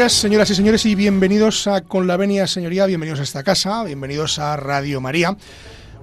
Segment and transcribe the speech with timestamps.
[0.00, 3.84] Días, señoras y señores, y bienvenidos a Con la Venia Señoría, bienvenidos a esta casa,
[3.84, 5.36] bienvenidos a Radio María.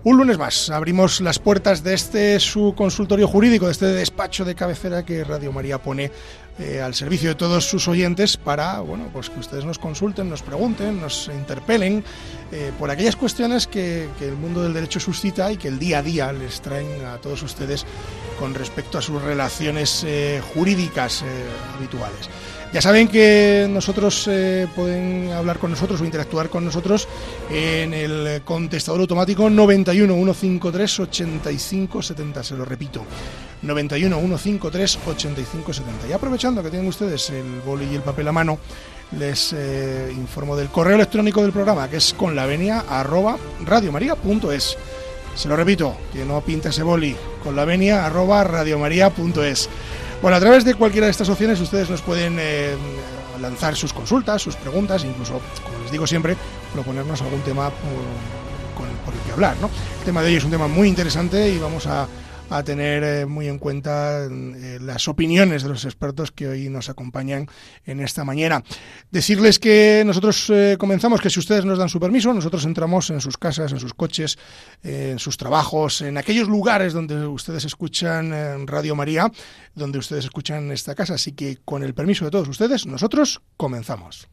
[0.04, 4.54] Un lunes más abrimos las puertas de este su consultorio jurídico, de este despacho de
[4.54, 6.12] cabecera que Radio María pone
[6.60, 10.44] eh, al servicio de todos sus oyentes para bueno, pues que ustedes nos consulten, nos
[10.44, 12.04] pregunten, nos interpelen
[12.52, 16.04] eh, por aquellas cuestiones que, el mundo del derecho suscita y que el día a
[16.04, 17.84] día les traen a todos ustedes
[18.38, 21.24] con respecto a sus relaciones eh, jurídicas
[21.76, 22.30] habituales.
[22.74, 27.08] Ya saben que nosotros eh, pueden hablar con nosotros o interactuar con nosotros
[27.50, 32.44] en el contestador automático 91 153 85 70.
[32.44, 33.06] Se lo repito,
[33.62, 36.08] 91 153 85 70.
[36.10, 38.60] Y aprovechando que tienen ustedes el boli y el papel a mano,
[39.18, 44.78] les eh, informo del correo electrónico del programa que es con la venia arroba radiomaria.es.
[45.36, 48.06] Se lo repito, que no pinta ese boli, con la venia.
[50.22, 52.76] Bueno, a través de cualquiera de estas opciones ustedes nos pueden eh,
[53.40, 56.36] lanzar sus consultas, sus preguntas, incluso, como les digo siempre,
[56.74, 59.56] proponernos algún tema por, con, por el que hablar.
[59.62, 59.70] ¿no?
[60.00, 62.08] El tema de hoy es un tema muy interesante y vamos a,
[62.50, 66.90] a tener eh, muy en cuenta eh, las opiniones de los expertos que hoy nos
[66.90, 67.48] acompañan
[67.86, 68.64] en esta mañana.
[69.12, 73.22] Decirles que nosotros eh, comenzamos, que si ustedes nos dan su permiso, nosotros entramos en
[73.22, 74.38] sus casas, en sus coches,
[74.84, 79.32] en sus trabajos, en aquellos lugares donde ustedes escuchan Radio María,
[79.76, 81.16] donde ustedes escuchan esta casa.
[81.16, 84.28] Así que con el permiso de todos ustedes, nosotros comenzamos.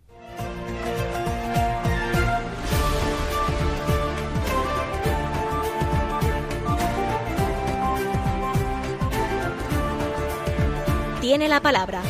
[11.24, 12.02] Tiene la palabra.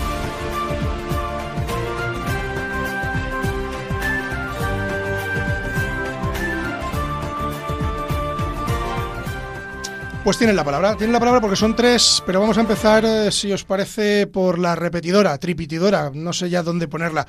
[10.24, 13.30] Pues tienen la palabra, tienen la palabra porque son tres, pero vamos a empezar, eh,
[13.30, 17.24] si os parece, por la repetidora, tripitidora, no sé ya dónde ponerla.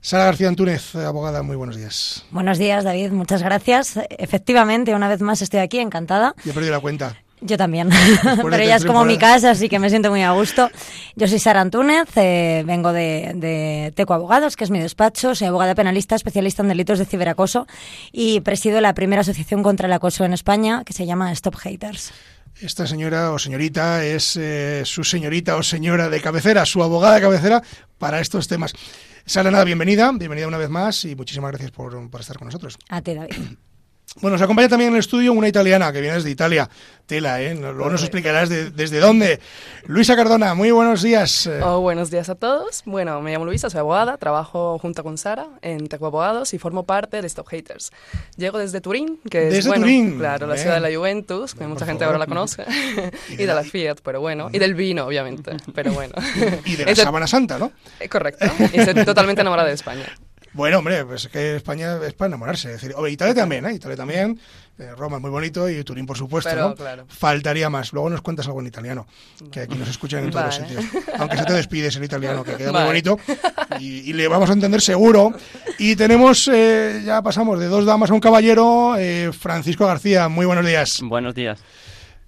[0.00, 2.24] Sara García Antúnez, abogada, muy buenos días.
[2.30, 3.98] Buenos días, David, muchas gracias.
[4.10, 6.36] Efectivamente, una vez más estoy aquí, encantada.
[6.44, 7.16] Ya he perdido la cuenta.
[7.40, 7.90] Yo también,
[8.42, 10.70] pero ella es como mi casa, así que me siento muy a gusto.
[11.16, 15.48] Yo soy Sara Antúnez, eh, vengo de, de, Teco Abogados, que es mi despacho, soy
[15.48, 17.66] abogada penalista, especialista en delitos de ciberacoso
[18.10, 22.12] y presido la primera asociación contra el acoso en España, que se llama Stop Haters.
[22.58, 27.20] Esta señora o señorita es eh, su señorita o señora de cabecera, su abogada de
[27.20, 27.62] cabecera
[27.98, 28.72] para estos temas.
[29.26, 32.78] Sara, nada, bienvenida, bienvenida una vez más y muchísimas gracias por, por estar con nosotros.
[32.88, 33.36] A ti, David.
[34.22, 36.68] Bueno, nos acompaña también en el estudio una italiana que viene desde Italia.
[37.04, 37.54] Tela, ¿eh?
[37.54, 39.38] Luego nos explicarás de, desde dónde.
[39.86, 41.48] Luisa Cardona, muy buenos días.
[41.62, 42.82] Oh, buenos días a todos.
[42.86, 46.84] Bueno, me llamo Luisa, soy abogada, trabajo junto con Sara en Teco Abogados y formo
[46.84, 47.92] parte de Stop Haters.
[48.36, 50.18] Llego desde Turín, que desde es, bueno, Turín.
[50.18, 50.62] claro, la Bien.
[50.64, 52.14] ciudad de la Juventus, que mucha gente favor.
[52.16, 52.64] ahora la conoce,
[53.30, 56.14] Y y de la- la Fiat, pero bueno, y del vino, obviamente, pero bueno.
[56.64, 57.70] Y de la Sábana Santa, ¿no?
[58.00, 60.06] eh, Correcto, y estoy totalmente enamorada de España.
[60.56, 62.68] Bueno, hombre, pues es que España es para enamorarse.
[62.72, 63.74] Es decir, hombre, Italia también, ¿eh?
[63.74, 64.40] Italia también.
[64.78, 66.74] eh, Roma es muy bonito y Turín, por supuesto, Pero, ¿no?
[66.74, 67.04] claro.
[67.08, 67.92] Faltaría más.
[67.92, 69.06] Luego nos cuentas algo en italiano,
[69.52, 70.58] que aquí nos escuchan en todos Vale.
[70.74, 71.04] los sitios.
[71.18, 72.84] Aunque se te despides en italiano, que queda Vale.
[72.86, 73.18] muy bonito.
[73.80, 75.34] Y, y le vamos a entender seguro.
[75.78, 80.28] Y tenemos, eh, ya pasamos de dos damas a un caballero, eh, Francisco García.
[80.28, 81.00] Muy buenos días.
[81.02, 81.58] Buenos días.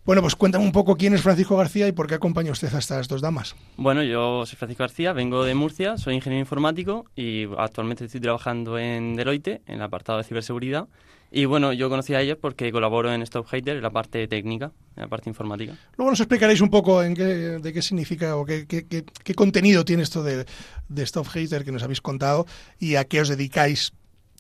[0.09, 2.79] Bueno, pues cuéntame un poco quién es Francisco García y por qué acompaña usted a
[2.79, 3.55] estas dos damas.
[3.77, 8.79] Bueno, yo soy Francisco García, vengo de Murcia, soy ingeniero informático y actualmente estoy trabajando
[8.79, 10.89] en Deloitte, en el apartado de ciberseguridad.
[11.31, 14.73] Y bueno, yo conocí a ellos porque colaboro en Stop Hater, en la parte técnica,
[14.97, 15.75] en la parte informática.
[15.99, 19.35] Luego nos explicaréis un poco en qué, de qué significa o qué, qué- qué- qué
[19.35, 20.47] contenido tiene esto de,
[20.89, 22.47] de Stop Hater que nos habéis contado
[22.79, 23.93] y a qué os dedicáis,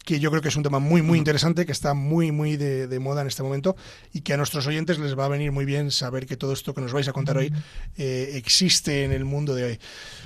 [0.09, 2.87] que yo creo que es un tema muy, muy interesante, que está muy, muy de,
[2.87, 3.77] de moda en este momento
[4.15, 6.73] y que a nuestros oyentes les va a venir muy bien saber que todo esto
[6.73, 7.53] que nos vais a contar hoy
[7.99, 9.79] eh, existe en el mundo de hoy.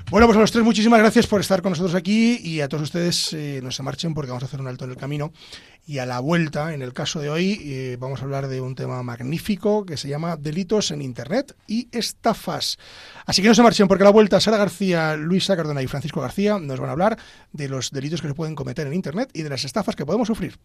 [0.09, 2.85] Bueno, pues a los tres muchísimas gracias por estar con nosotros aquí y a todos
[2.85, 5.33] ustedes eh, no se marchen porque vamos a hacer un alto en el camino
[5.87, 8.75] y a la vuelta, en el caso de hoy, eh, vamos a hablar de un
[8.75, 12.79] tema magnífico que se llama delitos en Internet y estafas.
[13.27, 16.21] Así que no se marchen porque a la vuelta Sara García, Luisa Cardona y Francisco
[16.21, 17.19] García nos van a hablar
[17.53, 20.29] de los delitos que se pueden cometer en Internet y de las estafas que podemos
[20.29, 20.59] sufrir.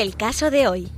[0.00, 0.88] El caso de hoy.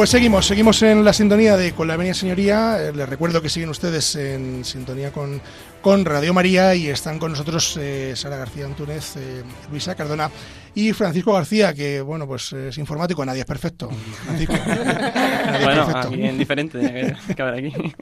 [0.00, 2.78] Pues seguimos, seguimos en la sintonía de Con la Venia Señoría.
[2.80, 5.42] Eh, les recuerdo que siguen ustedes en sintonía con,
[5.82, 10.30] con Radio María y están con nosotros eh, Sara García Antúnez, eh, Luisa Cardona
[10.74, 13.90] y Francisco García, que bueno, pues es informático, nadie es perfecto.
[14.24, 14.54] Francisco.
[15.64, 17.92] bueno, es diferente que haber aquí.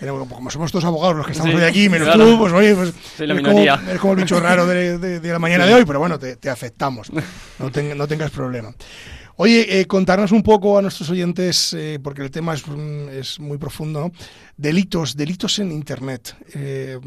[0.30, 3.34] como somos todos abogados los que estamos hoy aquí, menos tú, pues oye, pues la
[3.34, 6.48] es, como, es, como, el bicho raro de, la mañana de hoy, pero bueno, te,
[6.48, 8.72] aceptamos, no, no tengas problema.
[9.42, 14.12] Oye, eh, contarnos un poco a nuestros oyentes, eh, porque el tema es, muy profundo,
[14.58, 16.36] delitos, delitos en Internet.
[16.52, 17.00] Eh,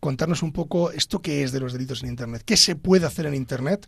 [0.00, 2.40] contarnos un poco esto que es de los delitos en Internet.
[2.46, 3.86] ¿Qué se puede hacer en Internet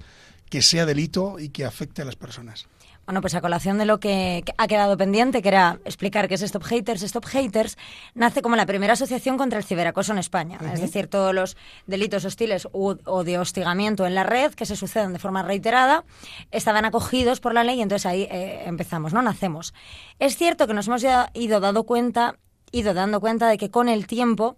[0.51, 2.67] que sea delito y que afecte a las personas?
[3.07, 6.43] Bueno, pues a colación de lo que ha quedado pendiente, que era explicar qué es
[6.43, 7.77] Stop Haters, Stop Haters
[8.15, 10.59] nace como la primera asociación contra el ciberacoso en España.
[10.73, 11.57] Es decir, todos los
[11.87, 16.05] delitos hostiles o de hostigamiento en la red que se suceden de forma reiterada
[16.51, 19.23] estaban acogidos por la ley y entonces ahí eh, empezamos, ¿no?
[19.23, 19.75] Nacemos.
[20.19, 22.37] Es cierto que nos hemos ya ido dando cuenta
[22.75, 24.57] ido dando cuenta de que con el tiempo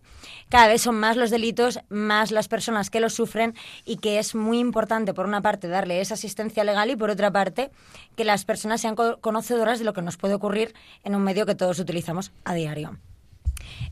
[0.48, 3.54] cada vez son más los delitos, más las personas que los sufren
[3.84, 7.30] y que es muy importante, por una parte, darle esa asistencia legal y, por otra
[7.30, 7.70] parte,
[8.16, 11.54] que las personas sean conocedoras de lo que nos puede ocurrir en un medio que
[11.54, 12.98] todos utilizamos a diario.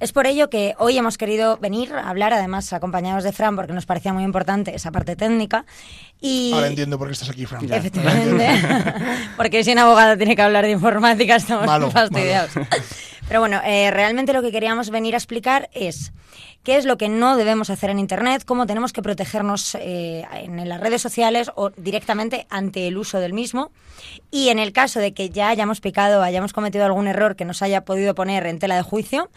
[0.00, 3.72] Es por ello que hoy hemos querido venir a hablar, además acompañados de Fran, porque
[3.72, 5.64] nos parecía muy importante esa parte técnica.
[6.20, 6.52] Y...
[6.52, 7.64] Ahora entiendo por qué estás aquí, Fran.
[7.72, 8.48] Efectivamente.
[9.36, 12.52] porque si un abogado tiene que hablar de informática, estamos fastidiados.
[13.28, 16.12] Pero bueno, eh, realmente lo que queríamos venir a explicar es
[16.62, 20.68] qué es lo que no debemos hacer en Internet, cómo tenemos que protegernos eh, en
[20.68, 23.70] las redes sociales o directamente ante el uso del mismo.
[24.30, 27.62] Y en el caso de que ya hayamos picado, hayamos cometido algún error que nos
[27.62, 29.30] haya podido poner en tela de juicio,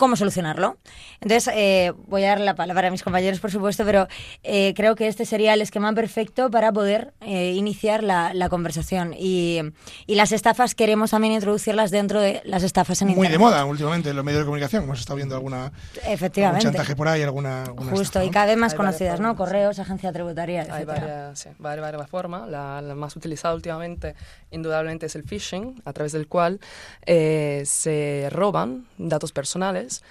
[0.00, 0.78] cómo solucionarlo.
[1.20, 4.08] Entonces, eh, voy a dar la palabra a mis compañeros, por supuesto, pero
[4.42, 9.14] eh, creo que este sería el esquema perfecto para poder eh, iniciar la, conversación.
[9.16, 9.60] Y,
[10.08, 13.32] las estafas queremos también introducirlas dentro de las estafas en Muy Internet.
[13.32, 14.84] de moda últimamente en los medios de comunicación.
[14.84, 15.70] Hemos estado viendo alguna
[16.04, 16.64] Efectivamente.
[16.64, 17.64] chantaje por ahí, alguna.
[17.90, 19.36] Justo, y cada vez más conocidas, ¿no?
[19.36, 22.48] Correos, agencia tributaria, Hay varias, varias, formas.
[22.48, 24.14] La, la, más utilizada últimamente,
[24.50, 26.60] indudablemente, es el phishing, a través del cual
[27.06, 30.02] se roban datos personales.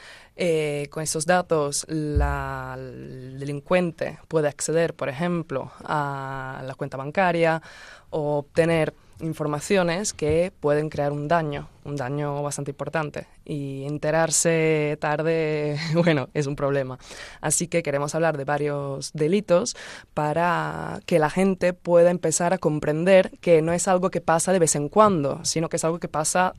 [0.41, 7.61] Eh, con esos datos, la, el delincuente puede acceder, por ejemplo, a la cuenta bancaria
[8.09, 13.27] o obtener informaciones que pueden crear un daño, un daño bastante importante.
[13.45, 16.97] Y enterarse tarde, bueno, es un problema.
[17.41, 19.75] Así que queremos hablar de varios delitos
[20.13, 24.59] para que la gente pueda empezar a comprender que no es algo que pasa de
[24.59, 26.53] vez en cuando, sino que es algo que pasa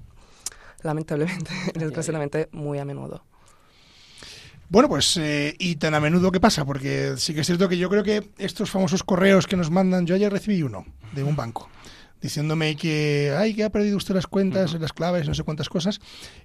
[0.82, 3.24] lamentablemente, desgraciadamente, muy a menudo.
[4.68, 7.76] Bueno, pues, eh, y tan a menudo que pasa, porque sí que es cierto que
[7.76, 11.34] yo creo que estos famosos correos que nos mandan, yo ayer recibí uno de un
[11.34, 11.68] banco
[12.20, 16.00] diciéndome que, ay, que ha perdido usted las cuentas, las claves, no sé cuántas cosas.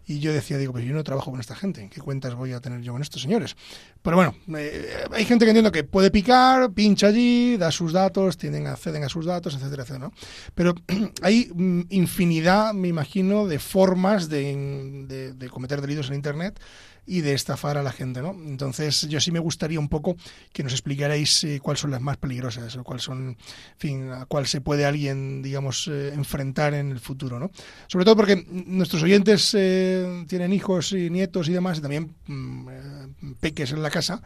[0.05, 2.61] Y yo decía, digo, pues yo no trabajo con esta gente, ¿qué cuentas voy a
[2.61, 3.55] tener yo con estos señores?
[4.01, 8.37] Pero bueno, eh, hay gente que entiendo que puede picar, pincha allí, da sus datos,
[8.37, 10.05] tienen, acceden a sus datos, etcétera, etcétera.
[10.05, 10.13] ¿no?
[10.53, 10.75] Pero
[11.21, 16.59] hay mm, infinidad, me imagino, de formas de, de cometer delitos en Internet
[17.07, 18.31] y de estafar a la gente, ¿no?
[18.31, 20.15] Entonces, yo sí me gustaría un poco
[20.51, 23.37] que nos explicarais eh, cuáles son las más peligrosas, o cuáles son, en
[23.77, 27.51] fin, a cuál se puede alguien, digamos, eh, enfrentar en el futuro, ¿no?
[27.87, 33.33] Sobre todo porque nuestros oyentes eh, tienen hijos y nietos y demás, y también mm,
[33.39, 34.21] peques en la casa,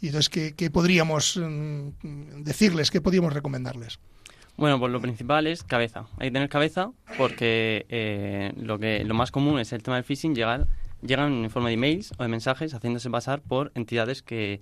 [0.00, 4.00] y entonces, ¿qué, qué podríamos mm, decirles, qué podríamos recomendarles?
[4.56, 6.06] Bueno, pues lo principal es cabeza.
[6.18, 10.32] Hay que tener cabeza porque lo que lo más común es el tema del phishing,
[10.32, 10.68] llegar
[11.06, 14.60] llegan en forma de emails o de mensajes haciéndose pasar por entidades que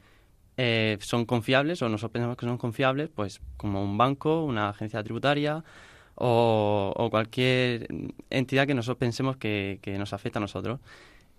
[0.57, 5.03] eh, son confiables o nosotros pensamos que son confiables, pues como un banco, una agencia
[5.03, 5.65] tributaria
[6.15, 7.89] o, cualquier
[8.31, 10.81] entidad que nosotros pensemos que, nos afecta a nosotros.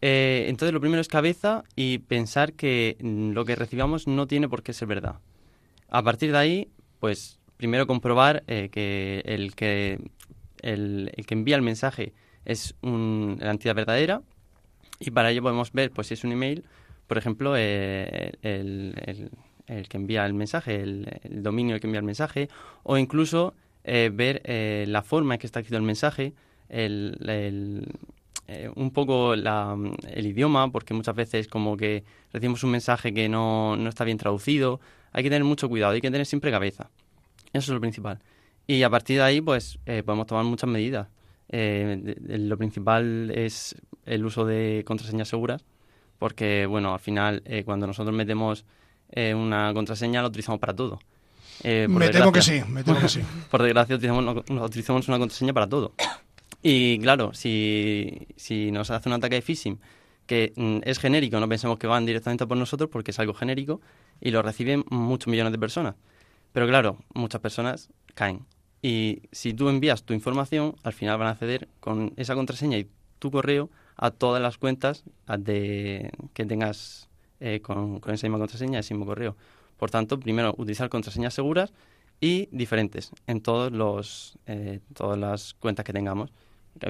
[0.01, 4.63] Eh, entonces lo primero es cabeza y pensar que lo que recibamos no tiene por
[4.63, 5.19] qué ser verdad.
[5.89, 6.67] A partir de ahí,
[6.99, 9.99] pues primero comprobar eh, que, el que
[10.61, 12.13] el, que envía el mensaje
[12.45, 14.21] es la entidad verdadera
[15.07, 16.63] y para ello podemos ver, pues si es un email,
[17.07, 19.29] por ejemplo, eh, el,
[19.67, 21.07] el, que envía el mensaje, el,
[21.43, 22.49] dominio que envía el mensaje,
[22.83, 26.33] o incluso eh, ver eh, la forma en que está escrito el mensaje,
[26.69, 27.87] el,
[28.75, 33.75] un poco la, el idioma, porque muchas veces como que recibimos un mensaje que no,
[33.77, 34.79] no está bien traducido.
[35.11, 36.89] Hay que tener mucho cuidado, hay que tener siempre cabeza.
[37.51, 38.19] Eso es lo principal.
[38.65, 41.07] Y a partir de ahí, pues podemos tomar muchas medidas.
[41.49, 45.63] Lo principal es el uso de contraseñas seguras,
[46.19, 48.65] porque, bueno, al final, eh, cuando nosotros metemos
[49.11, 50.99] eh, una contraseña, la utilizamos para todo.
[51.63, 53.21] me temo que sí, me temo que sí.
[53.51, 55.93] por desgracia, utilizamos, utilizamos una contraseña para todo.
[56.61, 59.79] Y claro, si, si nos hace un ataque de phishing
[60.25, 63.81] que mm, es genérico, no pensemos que van directamente por nosotros porque es algo genérico
[64.21, 65.95] y lo reciben muchos millones de personas.
[66.53, 68.45] Pero claro, muchas personas caen.
[68.81, 72.87] Y si tú envías tu información, al final van a acceder con esa contraseña y
[73.19, 75.03] tu correo a todas las cuentas
[75.39, 77.09] de, que tengas
[77.39, 79.35] eh, con, esa misma contraseña y ese mismo correo.
[79.77, 81.73] Por tanto, primero utilizar contraseñas seguras
[82.19, 86.31] y diferentes en todos los, eh, todas las cuentas que tengamos.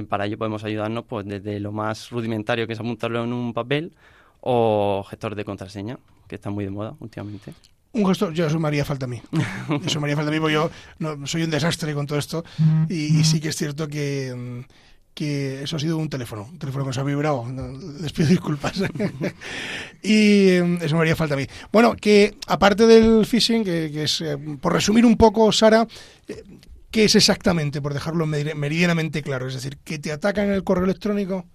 [0.07, 3.93] Para ello podemos ayudarnos pues, desde lo más rudimentario, que es apuntarlo en un papel,
[4.41, 7.53] o gestor de contraseña, que está muy de moda últimamente.
[7.93, 9.21] Un gestor, yo eso me haría falta a mí.
[9.85, 12.43] Eso me haría falta a mí porque yo no, soy un desastre con todo esto
[12.89, 14.65] y, sí que es cierto que,
[15.13, 17.45] que, eso ha sido un teléfono, un teléfono que nos ha vibrado.
[18.01, 18.81] Les pido disculpas.
[20.03, 21.47] y em, eso me haría falta a mí.
[21.71, 25.87] Bueno, que aparte del phishing, que, es, eh, por resumir un poco, Sara,
[26.27, 26.43] eh,
[26.91, 29.47] ¿qué es exactamente, por dejarlo meridianamente claro?
[29.47, 31.45] Es decir, que te atacan en el correo electrónico.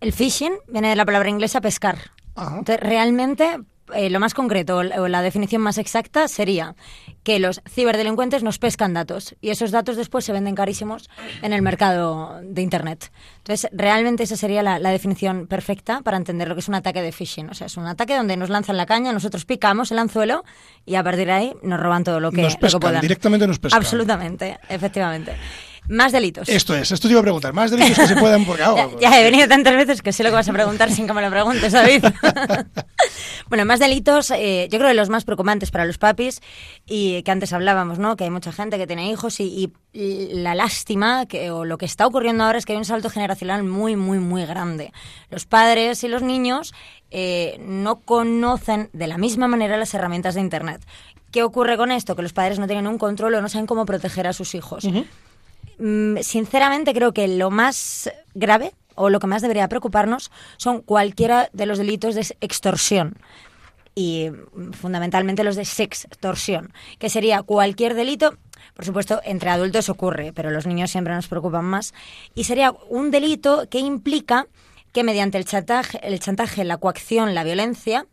[0.00, 1.98] El phishing viene de la palabra inglesa pescar.
[2.36, 3.58] Entonces, realmente
[3.94, 6.74] eh, lo más concreto o la definición más exacta sería
[7.22, 11.10] que los ciberdelincuentes nos pescan datos y esos datos después se venden carísimos
[11.42, 13.10] en el mercado de Internet.
[13.38, 17.12] Entonces, realmente esa sería la, definición perfecta para entender lo que es un ataque de
[17.12, 17.50] phishing.
[17.50, 20.44] O sea, es un ataque donde nos lanzan la caña, nosotros picamos el anzuelo
[20.84, 23.78] y a partir de ahí nos roban todo lo que, nos pescan, Directamente nos pescan.
[23.78, 25.34] Absolutamente, efectivamente.
[25.88, 26.48] Más delitos.
[26.48, 27.52] Esto es, esto te iba a preguntar.
[27.52, 28.44] Más delitos que se puedan...
[28.44, 28.62] Porque,
[29.00, 31.22] ya, he venido tantas veces que sé lo que vas a preguntar sin que me
[31.22, 32.04] lo preguntes, David.
[33.48, 36.40] bueno, más delitos, eh, yo creo que los más preocupantes para los papis,
[36.86, 38.16] y que antes hablábamos, ¿no?
[38.16, 42.06] Que hay mucha gente que tiene hijos y, la lástima que, o lo que está
[42.06, 44.92] ocurriendo ahora es que hay un salto generacional muy, muy, muy grande.
[45.30, 46.74] Los padres y los niños
[47.10, 50.82] eh, no conocen de la misma manera las herramientas de Internet.
[51.30, 52.14] ¿Qué ocurre con esto?
[52.16, 54.86] Que los padres no tienen un control o no saben cómo proteger a sus hijos.
[55.78, 61.66] Sinceramente creo que lo más grave o lo que más debería preocuparnos son cualquiera de
[61.66, 63.16] los delitos de extorsión.
[63.94, 68.36] Y mm, fundamentalmente los de sextorsión, que sería cualquier delito,
[68.74, 71.94] por supuesto, entre adultos ocurre, pero los niños siempre nos preocupan más,
[72.34, 74.46] y sería un delito que implica
[74.92, 78.06] que mediante el chantaje, el chantaje, la coacción, la violencia,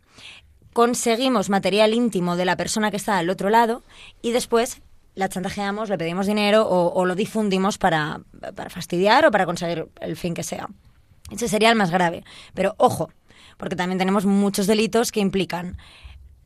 [0.74, 3.82] conseguimos material íntimo de la persona que está al otro lado
[4.20, 4.82] y después
[5.14, 8.20] la chantajeamos, le pedimos dinero o, lo difundimos para,
[8.54, 10.68] para fastidiar o para conseguir el fin que sea.
[11.30, 12.24] Ese sería el más grave.
[12.54, 13.10] Pero ojo,
[13.56, 15.78] porque también tenemos muchos delitos que implican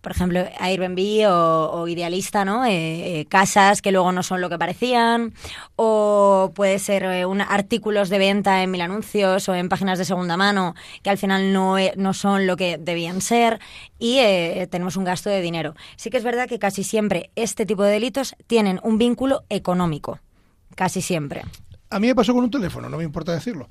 [0.08, 2.64] por ejemplo, Airbnb o, Idealista, ¿no?
[2.64, 5.34] Eh, eh, casas que luego no son lo que parecían,
[5.76, 10.38] o puede ser eh, artículos de venta en mil anuncios o en páginas de segunda
[10.38, 13.60] mano que al final no, e, no son lo que debían ser
[13.98, 14.16] y
[14.70, 15.74] tenemos un gasto de dinero.
[15.96, 20.20] Sí que es verdad que casi siempre este tipo de delitos tienen un vínculo económico,
[20.74, 21.42] casi siempre.
[21.90, 23.68] A mí me pasó con un teléfono, no me importa decirlo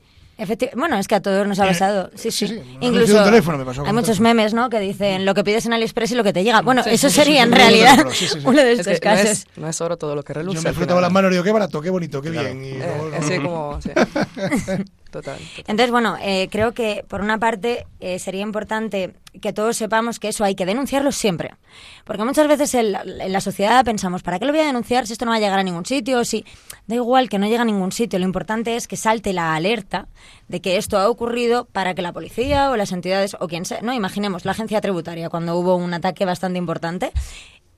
[0.75, 2.11] bueno, es que a todos nos ha pasado.
[2.15, 2.61] Sí, sí.
[2.79, 4.69] Incluso hay muchos memes, ¿no?
[4.69, 6.61] Que dicen lo que pides en AliExpress y lo que te llega.
[6.61, 8.05] Bueno, eso sería en realidad
[8.45, 9.45] uno de estos casos.
[9.55, 10.57] No es, oro todo lo que reluce.
[10.57, 12.63] Yo me frotaba las manos y digo, qué barato, qué bonito, qué bien.
[12.63, 13.79] Y eh, así como...
[15.11, 20.19] Total, Entonces, bueno, eh, creo que por una parte eh, sería importante que todos sepamos
[20.19, 21.55] que eso hay que denunciarlo siempre.
[22.03, 25.25] Porque muchas veces en la, sociedad pensamos, ¿para qué lo voy a denunciar si esto
[25.25, 26.25] no va a llegar a ningún sitio?
[26.25, 26.45] Si
[26.87, 30.07] da igual que no llegue a ningún sitio, lo importante es que salte la alerta
[30.47, 33.81] de que esto ha ocurrido para que la policía o las entidades o quien sea,
[33.81, 37.11] no, imaginemos la agencia tributaria cuando hubo un ataque bastante importante.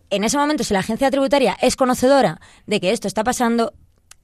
[0.09, 3.73] En ese momento, si la agencia tributaria es conocedora de que esto está pasando,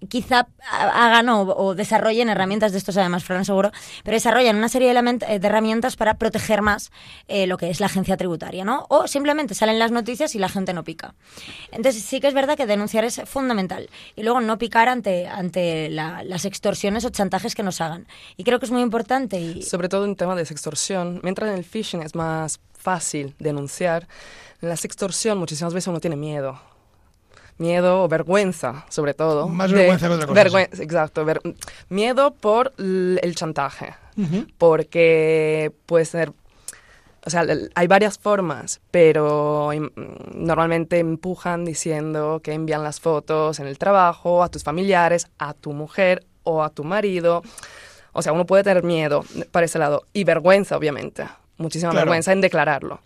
[0.07, 3.71] quizá hagan o, desarrollen herramientas de estos, además, Fran seguro,
[4.03, 6.91] pero desarrollan una serie de, eh, herramientas para proteger más
[7.27, 8.85] eh, lo que es la agencia tributaria, ¿no?
[8.89, 11.15] O simplemente salen las noticias y la gente no pica.
[11.71, 13.89] Entonces, sí que es verdad que denunciar es fundamental.
[14.15, 18.07] Y luego no picar ante, ante las extorsiones o chantajes que nos hagan.
[18.37, 19.39] Y creo que es muy importante.
[19.39, 19.61] Y...
[19.61, 24.07] Sobre todo en tema de extorsión, mientras en el phishing es más fácil denunciar,
[24.61, 26.59] en la extorsión muchísimas veces uno tiene miedo
[27.57, 29.47] miedo o vergüenza, sobre todo.
[29.47, 30.61] Más vergüenza que otra cosa.
[30.61, 31.25] exacto.
[31.89, 33.95] miedo por el chantaje.
[34.57, 36.31] Porque puede ser
[37.25, 39.71] o sea, hay varias formas, pero
[40.35, 45.73] normalmente empujan diciendo que envían las fotos en el trabajo, a tus familiares, a tu
[45.73, 47.41] mujer o a tu marido.
[48.13, 51.25] O sea, uno puede tener miedo para ese lado y vergüenza, obviamente.
[51.57, 52.99] Muchísima vergüenza en declararlo.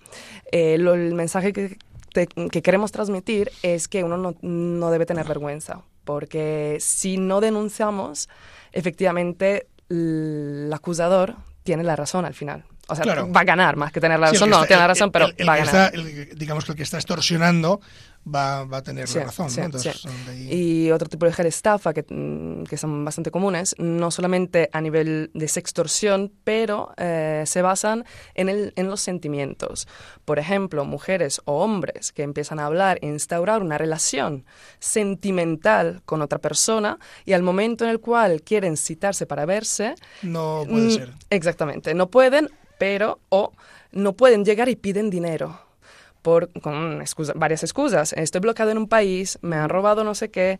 [0.51, 1.77] Eh, el mensaje que,
[2.27, 8.29] que queremos transmitir es que uno no, no debe tener vergüenza, porque si no denunciamos,
[8.71, 12.63] efectivamente el acusador tiene la razón al final.
[12.87, 14.49] O sea, va a ganar más que tener la razón.
[14.49, 15.93] no, tiene la razón, pero va a ganar.
[16.35, 17.81] digamos que el que está extorsionando
[18.33, 19.49] va, va a tener razón.
[20.49, 25.31] Y otro tipo de estafa que, mm, que, son bastante comunes, no solamente a nivel
[25.33, 29.87] de sextorsión, pero eh, se basan en, el, en los sentimientos.
[30.25, 34.45] Por ejemplo, mujeres o hombres que empiezan a hablar e instaurar una relación
[34.79, 39.95] sentimental con otra persona y al momento en el cual quieren citarse para verse...
[40.21, 41.13] No puede mm, ser.
[41.29, 43.51] Exactamente, no pueden, pero o
[43.91, 45.68] no pueden llegar y piden dinero
[46.29, 47.03] por, con
[47.35, 48.13] varias excusas.
[48.13, 50.59] Estoy bloqueado en un país, me han robado no sé qué,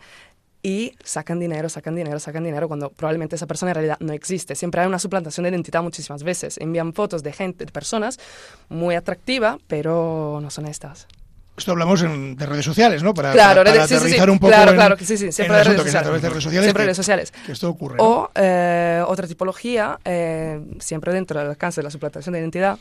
[0.64, 4.56] y sacan dinero, sacan dinero, sacan dinero cuando probablemente esa persona en realidad no existe.
[4.56, 6.58] Siempre hay una suplantación de identidad muchísimas veces.
[6.58, 8.20] Envían fotos de gente, de personas
[8.68, 11.08] muy atractiva, pero no son estas.
[11.56, 13.14] Esto hablamos de redes sociales, ¿no?
[13.14, 15.96] Para, claro, para, aterrizar un poco claro, claro, que sí, sí, siempre de redes, sociales,
[15.96, 16.66] a través de redes sociales.
[16.66, 17.34] Siempre redes sociales.
[17.46, 17.98] Que esto ocurre.
[18.00, 22.80] O eh, otra tipología, eh, siempre dentro del alcance de la suplantación de identidad,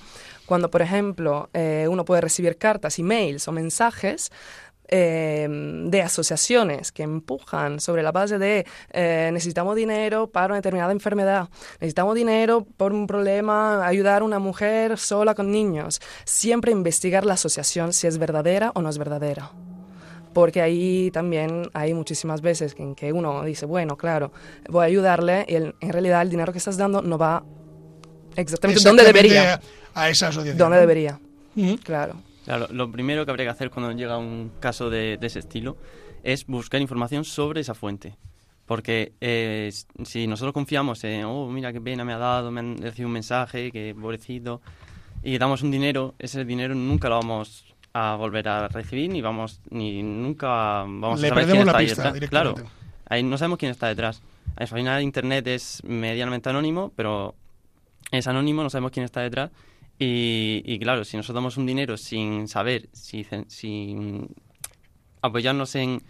[0.48, 4.32] cuando, por ejemplo, eh, uno puede recibir cartas, emails o mensajes
[4.88, 10.92] em, de asociaciones que empujan sobre la base de eh, necesitamos dinero para una determinada
[10.92, 11.50] enfermedad,
[11.82, 16.00] necesitamos dinero por un problema, ayudar a una mujer sola con niños.
[16.24, 19.52] Siempre investigar la asociación si es verdadera o no es verdadera.
[20.32, 24.32] Porque ahí también hay muchísimas veces en que uno dice, bueno, claro,
[24.66, 27.44] voy a ayudarle y en realidad el dinero que estás dando no va
[28.40, 29.60] exactamente, donde debería.
[29.94, 30.58] A esa asociación.
[30.58, 31.18] Donde debería.
[31.82, 32.14] Claro.
[32.44, 35.76] Claro, lo primero que habría que hacer cuando llega un caso de, ese estilo
[36.22, 38.16] es buscar información sobre esa fuente.
[38.64, 39.70] Porque eh,
[40.04, 43.14] si nosotros confiamos en, oh, mira qué pena me ha dado, me han recibido un
[43.14, 44.60] mensaje, que pobrecito,
[45.22, 49.60] y damos un dinero, ese dinero nunca lo vamos a volver a recibir ni vamos
[49.70, 52.28] ni nunca vamos a saber quién está ahí detrás.
[52.30, 52.54] Claro,
[53.08, 54.22] ahí no sabemos quién está detrás.
[54.56, 57.34] Al final Internet es medianamente anónimo, pero
[58.10, 59.50] es anónimo, no sabemos quién está detrás.
[59.98, 64.28] Y, claro, si nosotros damos un dinero sin saber, si, sin
[65.22, 66.02] apoyarnos en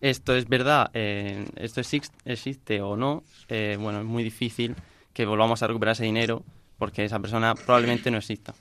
[0.00, 4.76] esto es verdad, eh, esto existe, o no, eh, bueno, es muy difícil
[5.12, 6.44] que volvamos a recuperar ese dinero
[6.78, 8.54] porque esa persona probablemente no exista.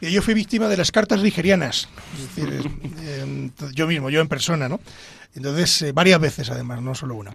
[0.00, 2.70] Yo fui víctima de las cartas nigerianas, es decir,
[3.02, 4.80] eh, yo mismo, yo en persona, ¿no?
[5.34, 7.34] Entonces, varias veces además, no solo una.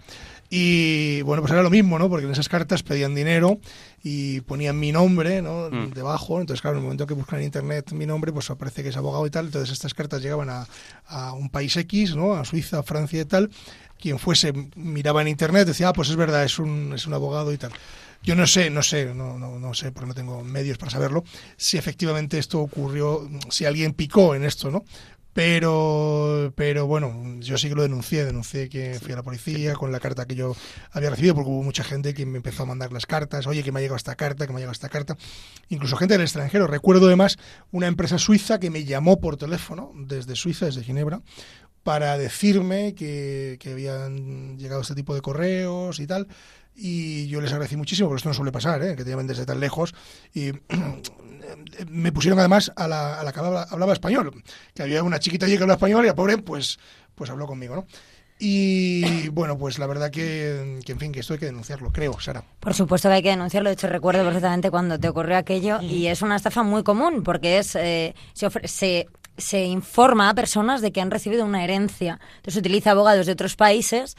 [0.50, 2.08] Y bueno, pues era lo mismo, ¿no?
[2.08, 3.58] Porque en esas cartas pedían dinero
[4.02, 5.68] y ponían mi nombre, ¿no?
[5.70, 5.90] Mm.
[5.90, 6.40] Debajo.
[6.40, 8.96] Entonces, claro, en el momento que buscan en internet mi nombre, pues aparece que es
[8.96, 9.46] abogado y tal.
[9.46, 10.66] Entonces, estas cartas llegaban a,
[11.06, 12.34] a un país X, ¿no?
[12.34, 13.50] A Suiza, Francia y tal.
[14.00, 17.52] Quien fuese miraba en internet, decía, ah, pues es verdad, es un, es un abogado
[17.52, 17.72] y tal.
[18.22, 21.24] Yo no sé, no sé, no, no, no sé, porque no tengo medios para saberlo,
[21.56, 24.84] si efectivamente esto ocurrió, si alguien picó en esto, ¿no?
[25.38, 29.92] Pero, pero bueno, yo sí que lo denuncié, denuncié que fui a la policía con
[29.92, 30.56] la carta que yo
[30.90, 33.70] había recibido, porque hubo mucha gente que me empezó a mandar las cartas, oye, que
[33.70, 35.16] me ha llegado esta carta, que me ha llegado esta carta,
[35.68, 36.66] incluso gente del extranjero.
[36.66, 37.38] Recuerdo además
[37.70, 41.22] una empresa suiza que me llamó por teléfono desde Suiza, desde Ginebra,
[41.84, 46.26] para decirme que, que habían llegado este tipo de correos y tal
[46.80, 48.94] y yo les agradecí muchísimo, porque esto no suele pasar, ¿eh?
[48.94, 49.94] que te llamen desde tan lejos.
[50.32, 50.52] Y
[51.88, 54.42] me pusieron además a la, a la que hablaba, español,
[54.74, 56.78] que había una chiquita allí que hablaba español y la pobre pues,
[57.16, 57.86] pues habló conmigo, ¿no?
[58.38, 62.44] Y bueno, pues la verdad que, en fin, que esto hay que denunciarlo, creo, Sara.
[62.60, 63.70] Por supuesto que hay que denunciarlo.
[63.70, 67.58] De hecho, recuerdo perfectamente cuando te ocurrió aquello y es una estafa muy común porque
[67.58, 72.20] es eh, se, se, se informa a personas de que han recibido una herencia.
[72.36, 74.16] Entonces utiliza abogados de otros países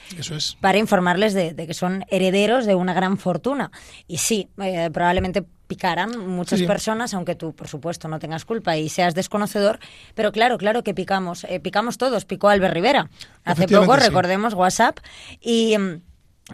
[0.61, 3.71] para informarles de, que son herederos de una gran fortuna.
[4.07, 8.89] Y sí, eh, probablemente picaran muchas personas, aunque tú, por supuesto, no tengas culpa y
[8.89, 9.79] seas desconocedor.
[10.15, 11.43] Pero claro, claro que picamos.
[11.43, 12.25] Eh, picamos todos.
[12.25, 13.09] Picó Albert Rivera.
[13.43, 14.97] Hace poco, recordemos, WhatsApp.
[15.41, 15.75] Y...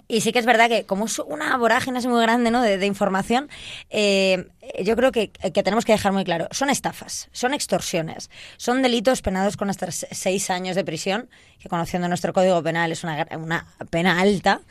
[0.08, 2.62] Y sí que es verdad que como es una vorágine muy grande ¿no?
[2.62, 3.50] de, información,
[3.90, 4.48] eh,
[4.84, 9.22] yo creo que, que, tenemos que dejar muy claro, son estafas, son extorsiones, son delitos
[9.22, 11.30] penados con hasta seis años de prisión,
[11.60, 14.62] que conociendo nuestro Código Penal es una, una pena alta,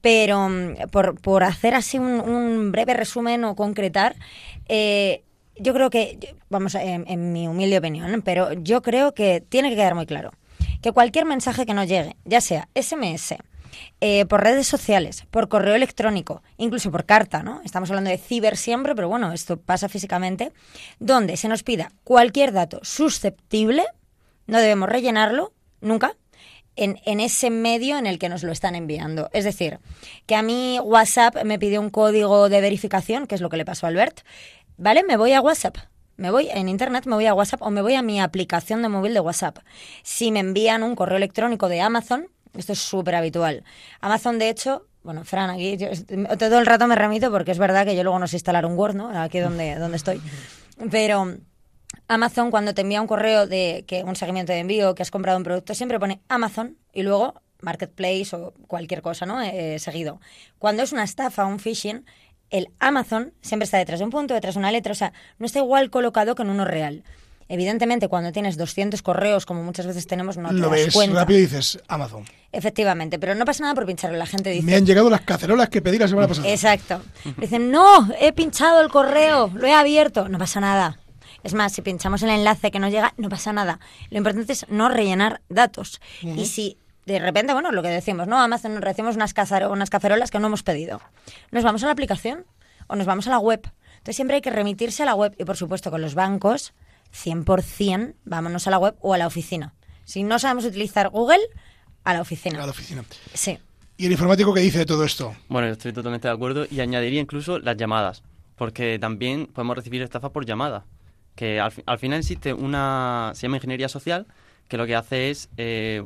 [0.00, 4.16] pero mm, por, por hacer así un, breve resumen o concretar,
[4.68, 5.22] eh,
[5.56, 9.76] yo creo que, vamos, en, en mi humilde opinión, pero yo creo que tiene que
[9.76, 10.32] quedar muy claro
[10.82, 13.36] que cualquier mensaje que nos llegue, ya sea SMS,
[14.00, 17.60] eh, por redes sociales, por correo electrónico, incluso por carta, ¿no?
[17.64, 20.52] Estamos hablando de ciber siempre, pero bueno, esto pasa físicamente,
[20.98, 23.84] donde se nos pida cualquier dato susceptible,
[24.46, 26.16] no debemos rellenarlo nunca,
[26.76, 29.30] en, en, ese medio en el que nos lo están enviando.
[29.32, 29.78] Es decir,
[30.26, 33.64] que a mí WhatsApp me pide un código de verificación, que es lo que le
[33.64, 34.22] pasó a Albert,
[34.76, 35.04] ¿vale?
[35.04, 35.76] Me voy a WhatsApp.
[36.16, 38.88] Me voy en internet, me voy a WhatsApp o me voy a mi aplicación de
[38.88, 39.58] móvil de WhatsApp.
[40.04, 43.64] Si me envían un correo electrónico de Amazon, esto es súper habitual.
[44.00, 45.76] Amazon, de hecho, bueno, Fran, aquí
[46.38, 48.78] todo el rato me remito porque es verdad que yo luego no sé instalar un
[48.78, 49.10] Word, ¿no?
[49.20, 50.20] Aquí donde, donde estoy.
[50.90, 51.36] Pero
[52.08, 55.38] Amazon, cuando te envía un correo de que un seguimiento de envío, que has comprado
[55.38, 59.40] un producto, siempre pone Amazon y luego Marketplace o cualquier cosa, ¿no?
[59.42, 60.20] Eh, seguido.
[60.58, 62.04] Cuando es una estafa, un phishing,
[62.50, 65.46] el Amazon siempre está detrás de un punto, detrás de una letra, o sea, no
[65.46, 67.04] está igual colocado que en uno real.
[67.54, 71.42] Evidentemente, cuando tienes 200 correos, como muchas veces tenemos, no Lo te ves rápido y
[71.42, 72.24] dices Amazon.
[72.50, 74.18] Efectivamente, pero no pasa nada por pincharlo.
[74.18, 74.66] La gente dice...
[74.66, 76.48] Me han llegado las cacerolas que pedí la semana pasada.
[76.48, 77.00] Exacto.
[77.38, 80.28] Dicen, no, he pinchado el correo, lo he abierto.
[80.28, 80.98] No pasa nada.
[81.44, 83.78] Es más, si pinchamos el enlace que nos llega, no pasa nada.
[84.10, 86.00] Lo importante es no rellenar datos.
[86.22, 88.40] Y si de repente, bueno, lo que decimos, ¿no?
[88.40, 89.32] Amazon nos recibimos unas,
[89.70, 91.00] unas cacerolas que no hemos pedido.
[91.52, 92.46] Nos vamos a la aplicación
[92.88, 93.60] o nos vamos a la web.
[93.98, 96.74] Entonces siempre hay que remitirse a la web y por supuesto con los bancos
[97.12, 99.74] 100% vámonos a la web o a la oficina.
[100.04, 101.40] Si no sabemos utilizar Google,
[102.04, 102.62] a la oficina.
[102.62, 103.04] A la oficina.
[103.32, 103.58] Sí.
[103.96, 105.34] ¿Y el informático qué dice de todo esto?
[105.48, 108.22] Bueno, estoy totalmente de acuerdo y añadiría incluso las llamadas,
[108.56, 110.84] porque también podemos recibir estafa por llamada,
[111.36, 114.26] que al, final existe una, se llama ingeniería social,
[114.68, 116.02] que lo que hace es, eh,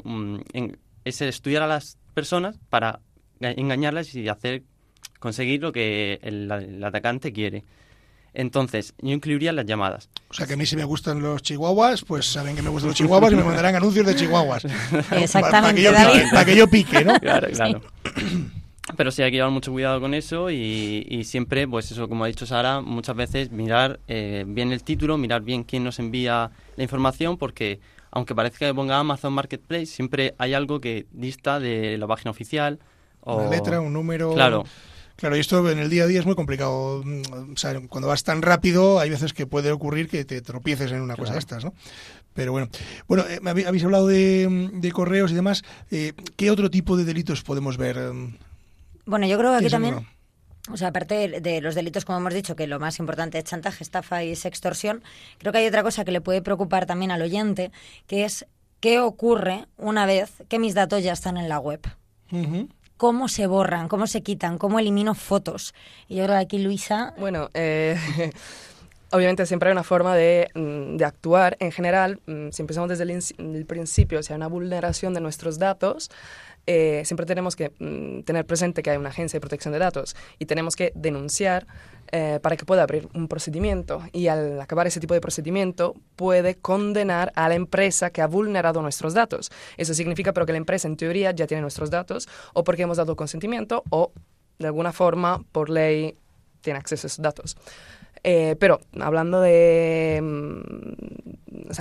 [1.05, 3.01] es estudiar a las personas para
[3.41, 4.65] engañarlas y hacer
[5.19, 7.65] conseguir lo que el atacante quiere.
[8.35, 10.09] Entonces, yo incluiría las llamadas.
[10.31, 12.89] O sea que a mí si me gustan los chihuahuas, pues saben que me gustan
[12.89, 14.65] los chihuahuas y me mandarán anuncios de chihuahuas.
[15.13, 15.91] Exactamente,
[16.33, 17.19] para, que yo pique, ¿no?
[17.21, 17.81] Claro, claro.
[18.97, 22.27] Pero sí hay que llevar mucho cuidado con eso y, siempre, pues eso, como ha
[22.29, 26.83] dicho Sara, muchas veces mirar eh, bien el título, mirar bien quién nos envía la
[26.83, 32.07] información, porque aunque parezca que ponga Amazon Marketplace, siempre hay algo que dista de la
[32.07, 32.79] página oficial,
[33.23, 34.33] Una letra, un número.
[34.33, 34.65] Claro.
[35.19, 37.01] Claro, y esto en el día a día es muy complicado.
[37.01, 41.01] O sea, cuando vas tan rápido, hay veces que puede ocurrir que te tropieces en
[41.01, 41.75] una cosa de estas, ¿no?
[42.35, 42.69] Pero bueno,
[43.09, 45.65] bueno, eh, habéis hablado de, correos y demás.
[45.91, 47.99] Eh, ¿Qué otro tipo de delitos podemos ver?
[49.07, 50.07] Bueno, yo creo que aquí también,
[50.71, 53.83] o sea, aparte de los delitos, como hemos dicho, que lo más importante es chantaje,
[53.83, 55.03] estafa y extorsión,
[55.39, 57.73] creo que hay otra cosa que le puede preocupar también al oyente,
[58.07, 58.47] que es
[58.79, 61.81] qué ocurre una vez que mis datos ya están en la web
[62.99, 65.75] cómo se borran, cómo se quitan, cómo elimino fotos.
[66.09, 67.15] Y yo creo que aquí Luisa...
[67.17, 67.97] Bueno, eh,
[69.11, 71.57] obviamente siempre hay una forma de, mm, actuar.
[71.61, 76.11] En general, mm, si empezamos desde el, principio, si hay una vulneración de nuestros datos,
[76.71, 80.15] eh, siempre tenemos que mm, tener presente que hay una agencia de protección de datos
[80.39, 81.67] y tenemos que denunciar
[82.13, 86.57] eh, para que pueda abrir un procedimiento y al acabar ese tipo de procedimiento puede
[86.57, 89.51] condenar a la empresa que ha vulnerado nuestros datos.
[89.79, 92.99] Eso significa pero que la empresa en teoría ya tiene nuestros datos o porque hemos
[92.99, 94.13] dado consentimiento o
[94.59, 96.19] de alguna forma por ley
[96.61, 97.57] tiene acceso a esos datos.
[98.25, 101.29] Eh, pero hablando de, mm,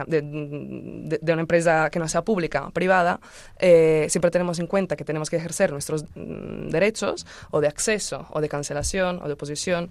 [0.08, 3.20] de, una empresa que no sea pública privada,
[3.60, 8.28] eh, siempre tenemos en cuenta que tenemos que ejercer nuestros mm, derechos o de acceso
[8.32, 9.90] o de cancelación o de oposición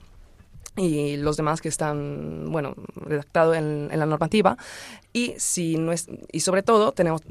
[0.77, 4.57] y los demás que están, bueno, redactados en, la normativa.
[5.13, 7.23] Y, si no es, y sobre todo tenemos,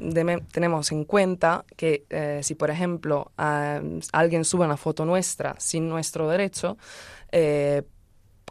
[0.52, 6.28] tenemos en cuenta que eh, si, por ejemplo, alguien sube una foto nuestra sin nuestro
[6.28, 6.76] derecho,
[7.30, 7.82] eh,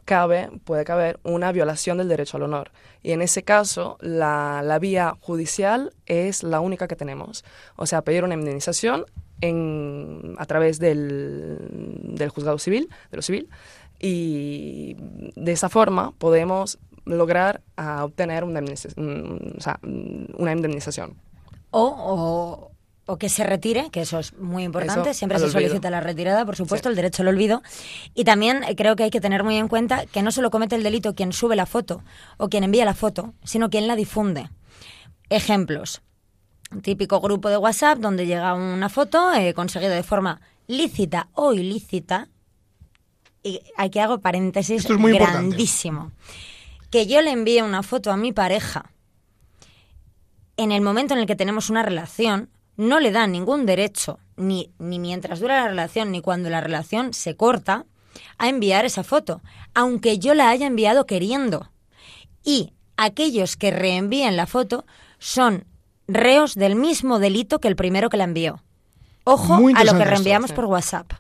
[0.06, 2.72] cabe, puede caber una violación del derecho al honor.
[3.04, 7.44] Y en ese caso, la, la vía judicial es la única que tenemos.
[7.76, 9.06] O sea, pedir una indemnización
[9.42, 11.58] en, a través del,
[12.16, 13.50] del juzgado civil, de lo civil,
[14.00, 14.96] y
[15.36, 18.62] de esa forma podemos lograr obtener una
[20.52, 21.16] indemnización.
[21.72, 22.72] O,
[23.18, 26.90] que se retire, que eso es muy importante, siempre se solicita la retirada, por supuesto,
[26.90, 27.62] el derecho al olvido.
[28.16, 30.76] Y también eh, creo que hay que tener muy en cuenta que no solo comete
[30.76, 32.04] el delito quien sube la foto
[32.38, 34.50] o quien envía la foto, sino quien la difunde.
[35.30, 36.02] Ejemplos.
[36.82, 42.28] típico grupo de WhatsApp donde llega una foto eh, conseguida de forma lícita o ilícita,
[43.44, 46.12] y aquí hago paréntesis Esto es muy grandísimo.
[46.90, 48.92] Que yo le envíe una foto a mi pareja
[50.58, 54.72] en el momento en el que tenemos una relación, no le da ningún derecho, ni,
[54.80, 57.86] ni mientras dura la relación, ni cuando la relación se corta,
[58.38, 59.42] a enviar esa foto,
[59.74, 61.72] aunque yo la haya enviado queriendo.
[62.44, 64.86] Y aquellos que reenvíen la foto
[65.20, 65.66] son
[66.08, 68.62] reos del mismo delito que el primero que la envió.
[69.24, 71.12] Ojo a lo que reenviamos por WhatsApp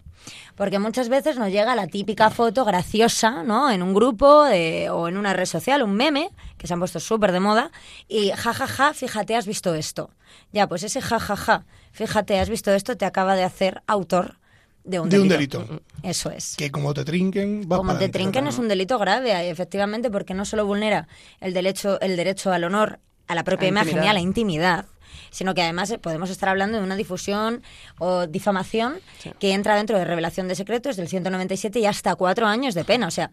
[0.56, 3.70] porque muchas veces nos llega la típica foto graciosa, ¿no?
[3.70, 7.32] En un grupo o en una red social, un meme, que se han puesto súper
[7.32, 7.72] de moda,
[8.08, 10.12] y jajaja, ja, ja, fíjate, has visto esto.
[10.52, 14.38] Ya, pues ese jajaja, ja, fíjate, has visto esto, te acaba de hacer autor
[14.86, 15.66] de un, delito.
[16.04, 16.56] Eso es.
[16.56, 20.46] Que como te trinquen, va Como te trinquen es un delito grave, efectivamente, porque no
[20.46, 21.08] solo vulnera
[21.42, 24.86] el derecho, el derecho al honor, a la propia imagen y a la intimidad,
[25.30, 27.64] sino que además eh, podemos estar hablando de una difusión
[28.00, 29.00] o difamación
[29.40, 33.08] que entra dentro de revelación de secretos del 197 y hasta cuatro años de pena.
[33.08, 33.32] O sea,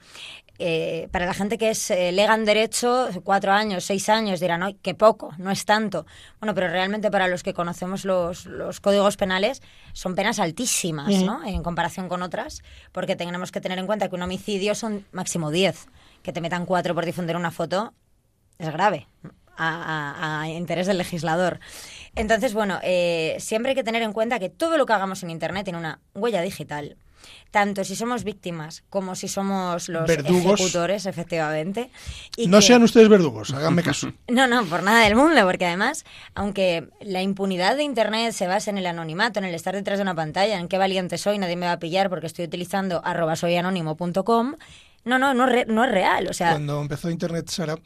[0.59, 4.61] eh, para la gente que es eh, lega en derecho, cuatro años, seis años, dirán,
[4.61, 6.07] no, que poco, no es tanto.
[6.41, 11.45] Bueno, pero realmente para los que conocemos los, los códigos penales son penas altísimas, ¿no?
[11.45, 15.51] En comparación con otras, porque tenemos que tener en cuenta que un homicidio son máximo
[15.51, 15.87] diez.
[16.23, 17.93] Que te metan cuatro por difundir una foto
[18.59, 19.09] es grave
[19.57, 21.61] a, interés del legislador.
[22.15, 25.31] Entonces, bueno, eh, siempre hay que tener en cuenta que todo lo que hagamos en
[25.31, 26.97] Internet tiene una huella digital.
[27.51, 31.91] Tanto si somos víctimas como si somos los ejecutores, efectivamente.
[32.37, 34.13] Y no sean ustedes verdugos, háganme caso.
[34.29, 38.71] No, no, por nada del mundo, porque además, aunque la impunidad de Internet se basa
[38.71, 41.57] en el anonimato, en el estar detrás de una pantalla, en qué valiente soy, nadie
[41.57, 44.57] me va a pillar porque estoy utilizando arroba soyanónimo.com,
[45.05, 46.29] no, no, no, no es real.
[46.29, 47.77] O sea, Cuando empezó Internet, Sara,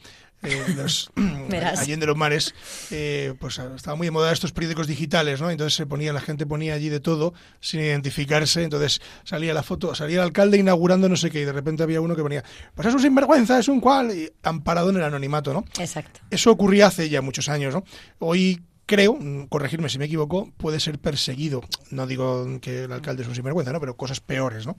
[0.43, 2.53] eh, los, de los mares,
[2.91, 5.49] eh, pues estaba muy de moda estos periódicos digitales, ¿no?
[5.49, 9.95] Entonces se ponía, la gente ponía allí de todo sin identificarse, entonces salía la foto,
[9.95, 12.43] salía el alcalde inaugurando no sé qué, y de repente había uno que ponía,
[12.75, 15.65] pues es un sinvergüenza, es un cual, y amparado en el anonimato, ¿no?
[15.79, 16.19] Exacto.
[16.29, 17.83] Eso ocurría hace ya muchos años, ¿no?
[18.19, 21.61] Hoy creo, mm, corregirme si me equivoco, puede ser perseguido.
[21.91, 23.79] No digo que el alcalde es un sinvergüenza, ¿no?
[23.79, 24.75] Pero cosas peores, ¿no?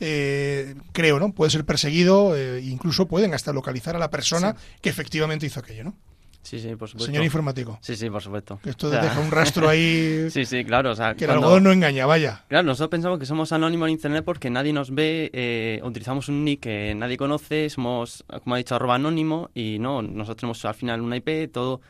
[0.00, 1.32] Eh, creo, ¿no?
[1.32, 5.84] Puede ser perseguido, eh, incluso pueden hasta localizar a la persona que efectivamente hizo aquello,
[5.84, 5.94] ¿no?
[6.42, 7.06] Sí, sí, por supuesto.
[7.06, 7.78] Señor informático.
[7.82, 8.58] Sí, sí, por supuesto.
[8.64, 10.26] Que esto deja un rastro ahí.
[10.30, 10.90] sí, sí, claro.
[10.90, 12.44] O sea, que el algodón no engaña, vaya.
[12.48, 16.44] Claro, nosotros pensamos que somos anónimos en Internet porque nadie nos ve, eh, utilizamos un
[16.44, 20.74] nick que nadie conoce, somos, como ha dicho, arroba anónimo y no, nosotros tenemos al
[20.74, 21.80] final una IP, todo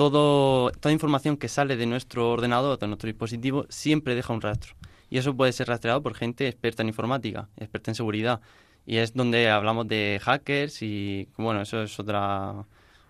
[0.00, 4.74] todo, toda información que sale de nuestro ordenador, de nuestro dispositivo, siempre deja un rastro.
[5.10, 8.40] y eso puede ser rastreado por gente experta en informática, experta en seguridad.
[8.86, 12.64] Y es donde hablamos de hackers y, bueno, eso es otra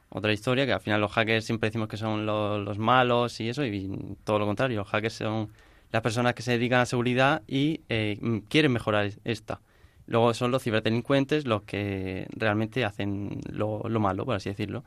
[0.08, 3.64] otra historia, que al final los hackers siempre decimos que son los, malos y eso,
[3.64, 5.50] y todo lo contrario, los hackers son
[5.92, 9.60] las personas que se dedican a seguridad y eh, quieren mejorar esta.
[10.06, 14.82] Luego son los ciberdelincuentes los que realmente hacen lo, lo malo, por así decirlo.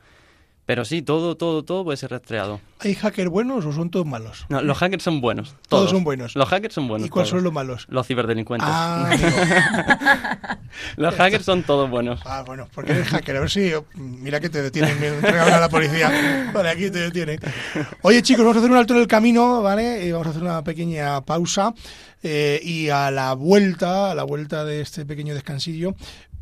[0.65, 2.61] Pero sí, todo, todo, todo puede ser rastreado.
[2.79, 4.45] ¿Hay hackers buenos o son todos malos?
[4.47, 5.55] No, los hackers son buenos.
[5.67, 6.35] Todos, son buenos.
[6.35, 7.07] Los hackers son buenos.
[7.07, 7.85] ¿Y cuáles son los malos?
[7.89, 8.69] Los ciberdelincuentes.
[8.71, 9.09] Ah,
[10.95, 12.21] los hackers son todos buenos.
[12.25, 13.35] Ah, bueno, porque eres hacker.
[13.35, 13.71] A ver si.
[13.95, 16.51] Mira que te detienen, me entregan a la policía.
[16.53, 17.39] Vale, aquí te detienen.
[18.01, 20.05] Oye, chicos, vamos a hacer un alto en el camino, ¿vale?
[20.05, 21.73] Y vamos a hacer una pequeña pausa.
[22.25, 25.93] Eh, y a la vuelta, a la vuelta de este pequeño descansillo,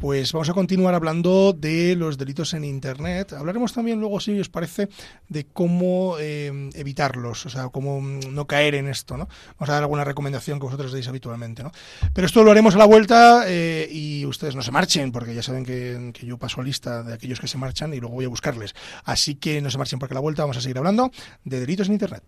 [0.02, 3.34] pues vamos a continuar hablando de los delitos en Internet.
[3.34, 4.90] Hablaremos también luego, si os parece,
[5.30, 9.30] de cómo eh, evitarlos, o sea, cómo no caer en esto, ¿no?
[9.60, 11.72] Vamos a dar alguna recomendación que vosotros deis habitualmente, ¿no?
[12.16, 15.44] Pero esto lo haremos a la vuelta eh, y ustedes no se marchen, porque ya
[15.44, 18.26] saben que, que yo paso a lista de aquellos que se marchan y luego voy
[18.26, 18.74] a buscarles.
[19.04, 21.12] Así que no se marchen porque a la vuelta vamos a seguir hablando
[21.44, 22.24] de delitos en Internet.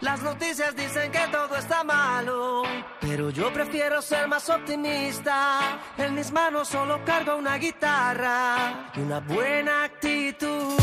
[0.00, 2.62] Las noticias dicen que todo está malo,
[3.00, 5.78] pero yo prefiero ser más optimista.
[5.98, 10.78] En mis manos solo cargo una guitarra y una buena actitud.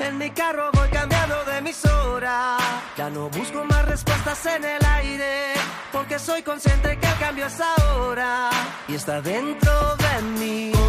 [0.00, 2.56] En mi carro voy cambiando de emisora.
[2.96, 5.54] Ya no busco más respuestas en el aire,
[5.92, 8.50] porque soy consciente que el cambio es ahora
[8.88, 10.79] y está dentro de mí.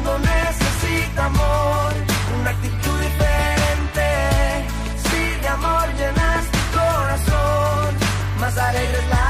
[0.00, 1.92] mundo necesita amor,
[2.40, 4.06] una actitud diferente.
[5.04, 7.94] Si de amor llenas tu corazón,
[8.40, 9.29] más alegre es la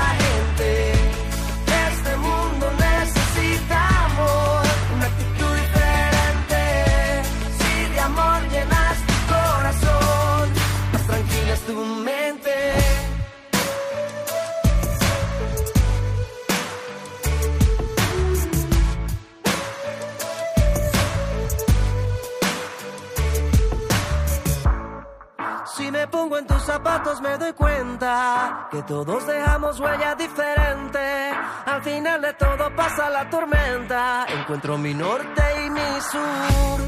[26.71, 31.33] zapatos me doy cuenta que todos dejamos huella diferente.
[31.67, 34.27] Al final de todo pasa la tormenta.
[34.29, 36.81] Encuentro mi norte y mi sur.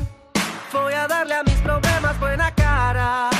[0.73, 3.31] Voy a darle a mis problemas buena cara.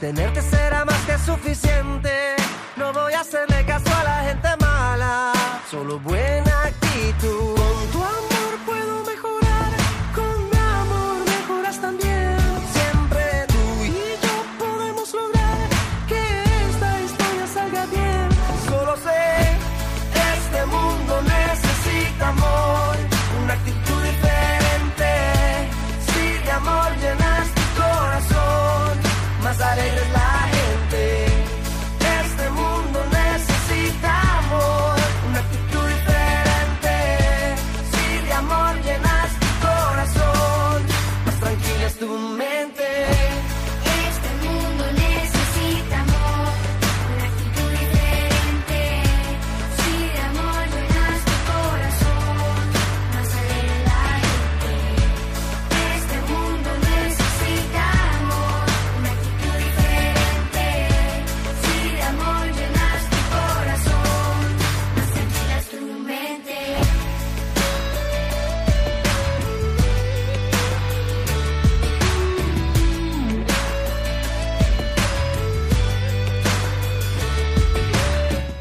[0.00, 2.36] Tenerte será más que suficiente.
[2.76, 5.32] No voy a hacerle caso a la gente mala.
[5.70, 7.54] Solo buena actitud.
[7.54, 8.31] Con tu amor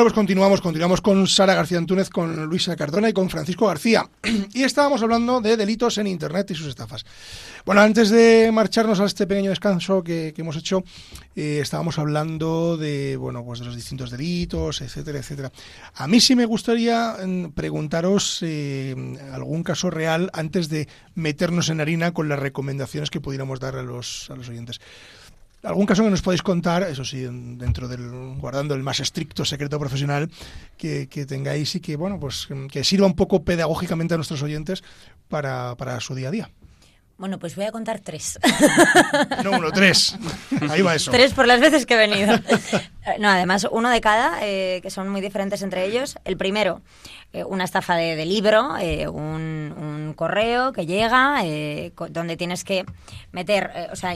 [0.00, 4.08] Bueno, continuamos, continuamos con Sara García Antúnez, con Luisa Cardona y con Francisco García.
[4.54, 7.04] Y estábamos hablando de delitos en Internet y sus estafas.
[7.66, 10.84] Bueno, antes de marcharnos a este pequeño descanso que, hemos hecho,
[11.36, 15.52] eh, estábamos hablando de, bueno, pues de los distintos delitos, etcétera, etcétera.
[15.96, 18.96] A mí sí me gustaría mm, preguntaros eh,
[19.34, 23.82] algún caso real antes de meternos en harina con las recomendaciones que pudiéramos dar a
[23.82, 24.80] los, a los oyentes.
[25.62, 29.78] ¿Algún caso que nos podéis contar, eso sí, dentro del, guardando el más estricto secreto
[29.78, 30.30] profesional
[30.78, 34.82] que, tengáis y que, bueno, pues que sirva un poco pedagógicamente a nuestros oyentes
[35.28, 36.50] para, para su día a día?
[37.20, 38.38] Bueno, pues voy a contar tres.
[39.44, 40.16] No uno, tres.
[40.70, 41.10] Ahí va eso.
[41.10, 42.38] Tres por las veces que he venido.
[43.18, 46.16] No, además, uno de cada, eh, que son muy diferentes entre ellos.
[46.24, 46.80] El primero,
[47.34, 51.42] eh, una estafa de, libro, eh, un, correo que llega,
[52.10, 52.84] donde tienes que
[53.32, 54.14] meter, o sea,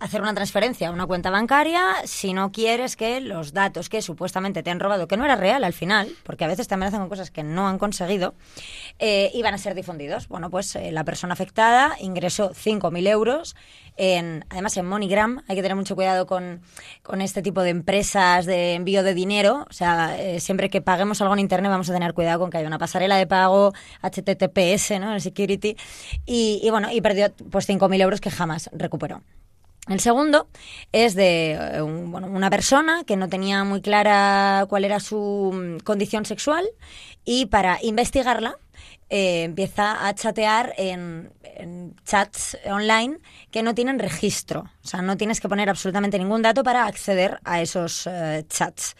[0.00, 4.62] hacer una transferencia a una cuenta bancaria si no quieres que los datos que supuestamente
[4.62, 7.10] te han robado, que no era real al final, porque a veces te amenazan con
[7.10, 8.34] cosas que no han conseguido,
[8.98, 10.26] eh, iban a ser difundidos.
[10.28, 13.54] Bueno, pues eh, la persona afectada ingresó 5.000 euros.
[13.96, 16.62] En, además, en MoneyGram hay que tener mucho cuidado con,
[17.02, 19.66] con este tipo de empresas de envío de dinero.
[19.68, 22.56] O sea, eh, siempre que paguemos algo en Internet vamos a tener cuidado con que
[22.56, 25.12] haya una pasarela de pago, HTTPS, ¿no?
[25.12, 25.76] El security.
[26.24, 29.22] Y, y bueno, y perdió pues 5.000 euros que jamás recuperó.
[29.90, 30.48] El segundo
[30.92, 36.24] es de eh, una persona que no tenía muy clara cuál era su mm, condición
[36.24, 36.64] sexual
[37.24, 38.56] y para investigarla
[39.08, 41.32] eh, empieza a chatear en,
[42.04, 43.18] chats online
[43.50, 44.70] que no tienen registro.
[44.84, 48.94] O sea, no tienes que poner absolutamente ningún dato para acceder a esos eh, chats.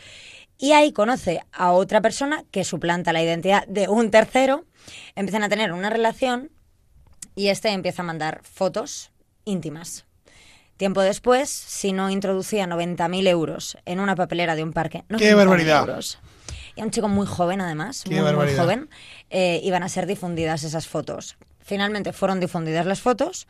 [0.58, 4.64] Y ahí conoce a otra persona que suplanta la identidad de un tercero,
[5.14, 6.50] empiezan a tener una relación
[7.36, 9.12] y este empieza a mandar fotos
[9.44, 10.09] íntimas
[10.80, 15.34] Tiempo después, si no introducía 90.000 euros en una papelera de un parque, no ¡Qué
[15.34, 15.86] barbaridad!
[16.74, 18.88] Y un chico muy joven, además, muy, muy, joven,
[19.28, 21.36] eh, iban a ser difundidas esas fotos.
[21.58, 23.46] Finalmente fueron difundidas las fotos,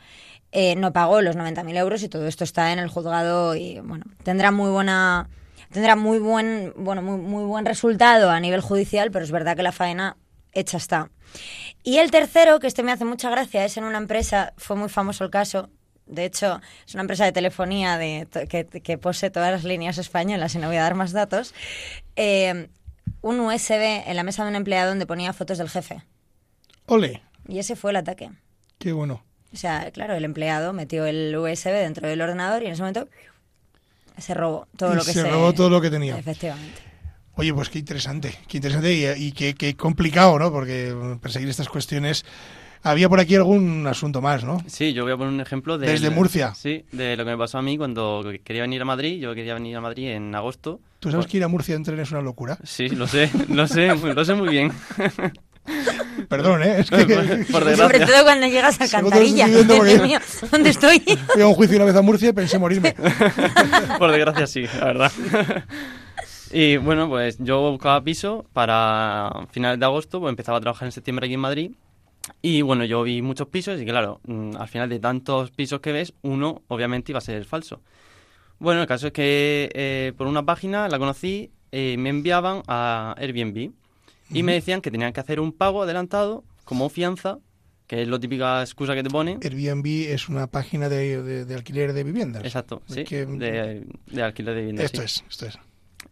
[0.51, 4.03] eh, no pagó los 90.000 euros y todo esto está en el juzgado y, bueno,
[4.23, 5.29] tendrá muy buena
[5.71, 9.63] tendrá muy buen bueno muy, muy buen resultado a nivel judicial pero es verdad que
[9.63, 10.17] la faena
[10.51, 11.11] hecha está
[11.81, 14.89] y el tercero que este me hace mucha gracia es en una empresa fue muy
[14.89, 15.69] famoso el caso
[16.11, 18.27] de hecho, es una empresa de telefonía de,
[18.83, 21.53] que, posee todas las líneas españolas y no voy a dar más datos.
[22.15, 22.67] Eh,
[23.21, 26.03] un USB en la mesa de un empleado donde ponía fotos del jefe.
[26.85, 27.21] Ole.
[27.47, 28.29] Y ese fue el ataque.
[28.77, 29.23] Qué bueno.
[29.53, 33.07] O sea, claro, el empleado metió el USB dentro del ordenador y en ese momento
[34.17, 36.17] se robó todo lo que se, se robó todo lo que tenía.
[36.17, 36.81] Efectivamente.
[37.35, 40.51] Oye, pues qué interesante, qué interesante y, y qué, qué, complicado, ¿no?
[40.51, 42.25] Porque perseguir estas cuestiones
[42.83, 44.63] había por aquí algún asunto más, ¿no?
[44.67, 45.87] Sí, yo voy a poner un ejemplo de...
[45.87, 46.53] Desde Murcia.
[46.55, 49.19] Sí, de lo que me pasó a mí cuando quería venir a Madrid.
[49.19, 50.79] Yo quería venir a Madrid en agosto.
[50.99, 52.57] ¿Tú sabes que ir a Murcia en tren es una locura?
[52.63, 54.71] Sí, lo sé, lo sé, lo sé muy bien.
[56.27, 56.79] Perdón, ¿eh?
[56.79, 57.05] Es que,
[57.51, 57.75] por, desgracia.
[57.75, 59.47] Sobre todo cuando llegas a Alcantarilla.
[59.47, 60.19] mío,
[60.51, 60.99] ¿dónde estoy?
[60.99, 62.95] Fui a un juicio una vez a Murcia y pensé morirme.
[63.99, 65.11] por desgracia sí, la verdad.
[66.51, 70.91] Y bueno, pues yo buscaba piso para finales de agosto, pues empezaba a trabajar en
[70.91, 71.71] septiembre aquí en Madrid
[72.41, 75.91] y bueno, yo vi muchos pisos y claro, mm, al final de tantos pisos que
[75.91, 77.81] ves, uno obviamente iba a ser falso.
[78.59, 83.15] Bueno, el caso es que eh, por una página la conocí, eh, me enviaban a
[83.17, 83.71] Airbnb
[84.33, 87.39] y me decían que tenían que hacer un pago adelantado como fianza,
[87.87, 89.39] que es la típica excusa que te ponen.
[89.43, 92.43] Airbnb es una página de, alquiler de viviendas.
[92.45, 93.83] Exacto, sí, de,
[94.21, 94.85] alquiler de viviendas.
[94.85, 95.59] Esto es, esto es.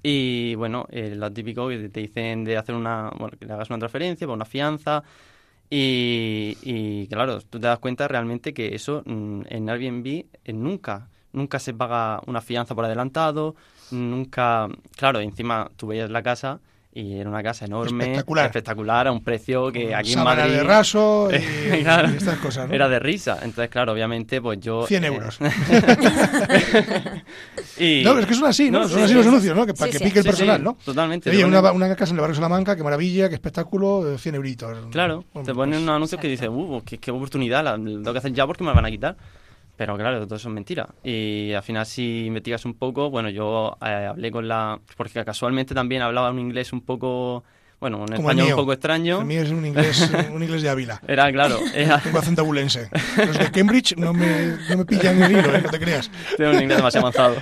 [0.01, 3.69] Y bueno, eh, lo típico que te dicen de hacer una, bueno, que le hagas
[3.69, 5.03] una transferencia, por una fianza,
[5.69, 10.07] y, claro, tú te das cuenta realmente que eso mm, en Airbnb
[10.43, 13.55] eh, nunca, nunca se paga una fianza por adelantado,
[13.91, 14.67] nunca,
[14.97, 16.59] claro, encima tú veías la casa
[16.91, 20.53] y era una casa enorme, espectacular, espectacular a un precio que aquí en Madrid...
[20.53, 22.73] de raso y, estas cosas, ¿no?
[22.73, 24.87] Era de risa, entonces claro, obviamente pues yo...
[24.87, 25.37] 100 eh, euros.
[27.77, 28.01] y...
[28.03, 28.87] No, es que son así, ¿no?
[28.87, 29.67] son así los anuncios, ¿no?
[29.67, 30.77] Que, para que pique el personal, ¿no?
[30.83, 31.29] Totalmente.
[31.29, 34.87] Oye, una, una, casa en el barrio Salamanca, qué maravilla, qué espectáculo, 100 euritos.
[34.91, 38.13] Claro, te ponen pues, unos anuncios que dices, uh, qué, qué oportunidad, la, lo tengo
[38.13, 39.15] que hacer ya porque me la van a quitar.
[39.79, 40.89] Pero claro, todo eso es mentira.
[41.05, 44.77] Y al final, si investigas un poco, bueno, yo eh, hablé con la.
[44.97, 47.45] Porque casualmente también hablaba un inglés un poco.
[47.79, 49.21] Bueno, un español un poco extraño.
[49.21, 51.01] El mío es un inglés, un inglés de Ávila.
[51.07, 51.59] Era, claro.
[52.03, 52.89] Tengo acento abulense.
[53.25, 55.61] Los de Cambridge no me, no me pillan el hilo, ¿eh?
[55.63, 56.11] no te creas.
[56.35, 57.41] Tengo un inglés demasiado avanzado.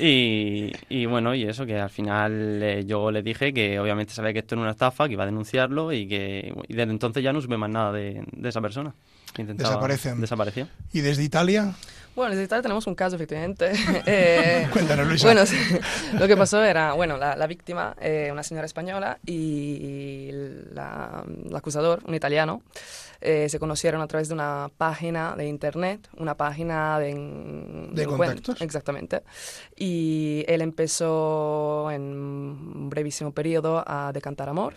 [0.00, 4.32] Y, y, bueno, y eso, que al final eh, yo le dije que obviamente sabía
[4.32, 7.32] que esto era una estafa, que iba a denunciarlo y que y desde entonces ya
[7.32, 8.92] no supe más nada de, de esa persona.
[9.36, 10.20] Desaparecen.
[10.20, 10.68] Desapareció.
[10.92, 11.74] ¿Y desde Italia?
[12.14, 13.72] Bueno, desde Italia tenemos un caso, efectivamente.
[14.06, 15.26] eh, Cuéntanos, Luisa.
[15.26, 15.42] Bueno,
[16.18, 20.30] lo que pasó era, bueno, la, la víctima, eh, una señora española, y
[20.72, 22.62] la, el acusador, un italiano,
[23.20, 27.14] eh, se conocieron a través de una página de internet, una página de...
[27.92, 28.60] ¿De, contactos?
[28.60, 29.22] exactamente.
[29.76, 34.74] Y él empezó en un brevísimo periodo a decantar amor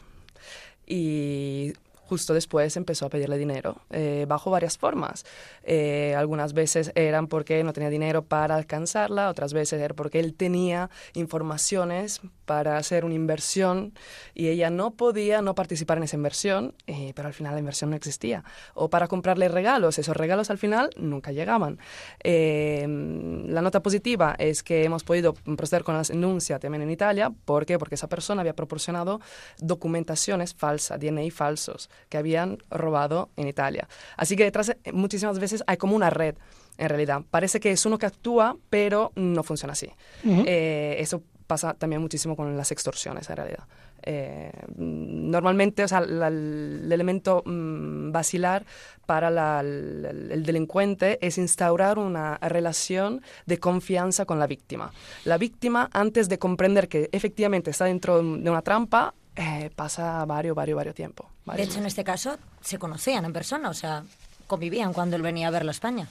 [0.87, 1.73] y
[2.07, 5.25] justo después empezó a pedirle dinero, eh, bajo varias formas.
[5.63, 10.33] Eh, algunas veces eran porque no tenía dinero para alcanzarla, otras veces era porque él
[10.33, 13.93] tenía informaciones para hacer una inversión
[14.33, 17.89] y ella no podía no participar en esa inversión, eh, pero al final la inversión
[17.89, 18.43] no existía.
[18.73, 21.79] O para comprarle regalos, esos regalos al final nunca llegaban.
[22.23, 27.31] la nota positiva es que hemos podido proceder con la denuncia también en Italia.
[27.45, 27.77] ¿Por qué?
[27.77, 29.19] Porque esa persona había proporcionado
[29.59, 33.87] documentaciones falsas, DNI falsos que habían robado en Italia.
[34.15, 36.35] Así que detrás eh, muchísimas veces hay como una red,
[36.77, 37.21] en realidad.
[37.29, 39.89] Parece que es uno que actúa, pero no funciona así.
[40.23, 43.63] Eh, eso pasa también muchísimo con las extorsiones, en realidad.
[44.03, 48.65] Eh, normalmente, o sea, el elemento mm, vacilar
[49.05, 54.91] para el, delincuente es instaurar una relación de confianza con la víctima.
[55.25, 60.55] La víctima, antes de comprender que efectivamente está dentro de una trampa, eh, pasa varios,
[60.55, 61.29] varios, varios tiempo.
[61.55, 64.03] de hecho, en este caso, se conocían en persona, o sea,
[64.47, 66.07] convivían cuando él venía a verlo a España.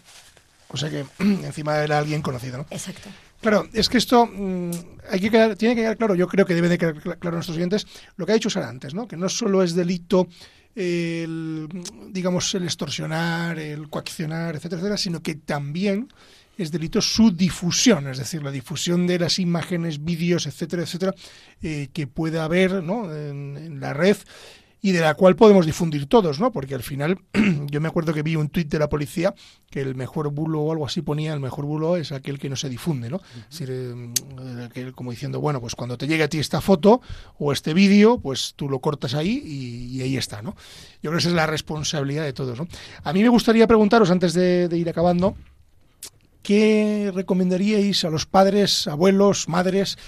[0.69, 2.67] O sea que encima era alguien conocido, ¿no?
[2.71, 3.09] Exacto.
[3.41, 4.71] Claro, es que esto mm,
[5.11, 7.57] hay que tiene que quedar claro, yo creo que debe de quedar claro a nuestros
[7.57, 9.07] oyentes, lo que ha dicho Sara antes, ¿no?
[9.07, 10.29] Que no solo es delito
[10.75, 11.69] el,
[12.11, 16.09] digamos, el extorsionar, el coaccionar, etcétera, etcétera, sino que también
[16.57, 21.15] es delito su difusión, es decir, la difusión de las imágenes, vídeos, etcétera, etcétera,
[21.63, 23.15] eh, que pueda haber ¿no?
[23.15, 24.17] en, la red
[24.81, 26.53] y de la cual podemos difundir todos, ¿no?
[26.53, 27.19] Porque al final,
[27.67, 29.35] yo me acuerdo que vi un tuit de la policía
[29.69, 32.57] que el mejor bulo o algo así ponía, el mejor bulo es aquel que no
[32.57, 33.21] se difunde, ¿no?
[33.51, 37.01] Es decir, eh, como diciendo, bueno, pues cuando te llegue a ti esta foto
[37.39, 40.55] o este vídeo, pues tú lo cortas ahí y, ahí está, ¿no?
[41.03, 42.69] Yo creo que esa es la responsabilidad de todos, ¿no?
[43.03, 45.35] A mí me gustaría preguntaros, antes de ir acabando,
[46.47, 49.99] ¿qué recomendaríais a los padres, abuelos, madres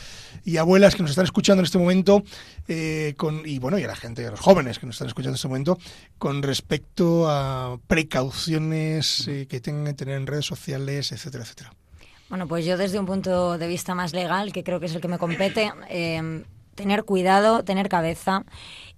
[0.45, 2.23] y abuelas que nos están escuchando en este momento,
[2.69, 5.33] eh, con, y bueno, y a la gente, a los jóvenes que nos están escuchando
[5.33, 5.79] en este momento,
[6.17, 11.73] con respecto a precauciones eh, que tengan que tener en redes sociales, etcétera, etcétera?
[12.29, 15.01] Bueno, pues yo desde un punto de vista más legal, que creo que es el
[15.01, 16.45] que me compete, eh,
[16.77, 18.45] tener cuidado, tener cabeza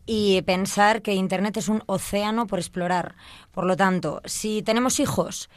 [0.04, 3.14] y pensar que Internet es un océano por explorar.
[3.52, 5.48] Por lo tanto, si tenemos hijos,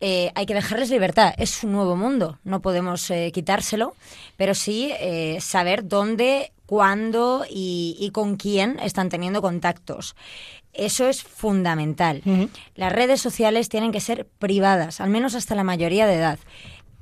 [0.00, 1.34] eh, hay que dejarles libertad.
[1.38, 3.94] Es un nuevo mundo, no podemos eh, quitárselo,
[4.36, 10.16] pero sí eh, saber dónde, cuándo y, con quién están teniendo contactos.
[10.72, 12.22] Eso es fundamental.
[12.74, 16.38] Las redes sociales tienen que ser privadas, al menos hasta la mayoría de edad.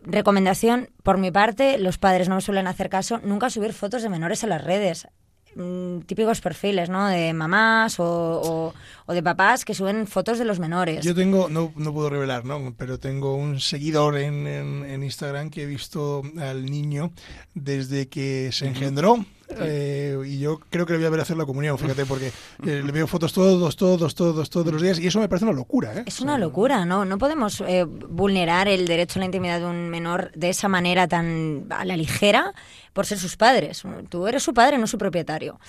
[0.03, 4.11] Recomendación, por mi parte, los padres no me suelen hacer caso, nunca subir fotos de
[4.11, 5.09] menores a las redes.
[5.57, 7.07] Mm, típicos perfiles, ¿no?
[7.07, 8.75] De mamás o,
[9.07, 11.05] de papás que suben fotos de los menores.
[11.05, 12.75] Yo tengo, no, no puedo revelar, ¿no?
[12.77, 17.13] Pero tengo un seguidor en, en, Instagram que he visto al niño
[17.55, 19.25] desde que se engendró.
[19.61, 22.29] Eh, y yo creo que le voy a ver hacer la comunión, fíjate, porque
[22.67, 25.55] eh, le veo fotos todos, todos, todos, todos los días y eso me parece una
[25.55, 25.93] locura.
[25.95, 26.05] ¿eh?
[26.07, 27.05] Es una locura, ¿no?
[27.05, 27.63] No podemos
[28.09, 31.97] vulnerar el derecho a la intimidad de un menor de esa manera tan a la
[31.97, 32.55] ligera
[32.95, 33.83] por ser sus padres.
[34.09, 35.61] Tú eres su padre, no su propietario.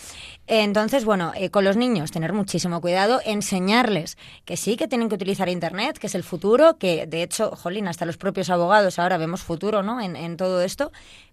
[0.48, 5.16] Entonces, bueno, eh, con los niños tener muchísimo cuidado, enseñarles que sí, que tienen que
[5.16, 9.18] utilizar Internet, que es el futuro, que de hecho, jolín, hasta los propios abogados ahora
[9.18, 10.00] vemos futuro ¿no?
[10.00, 10.92] en, todo esto,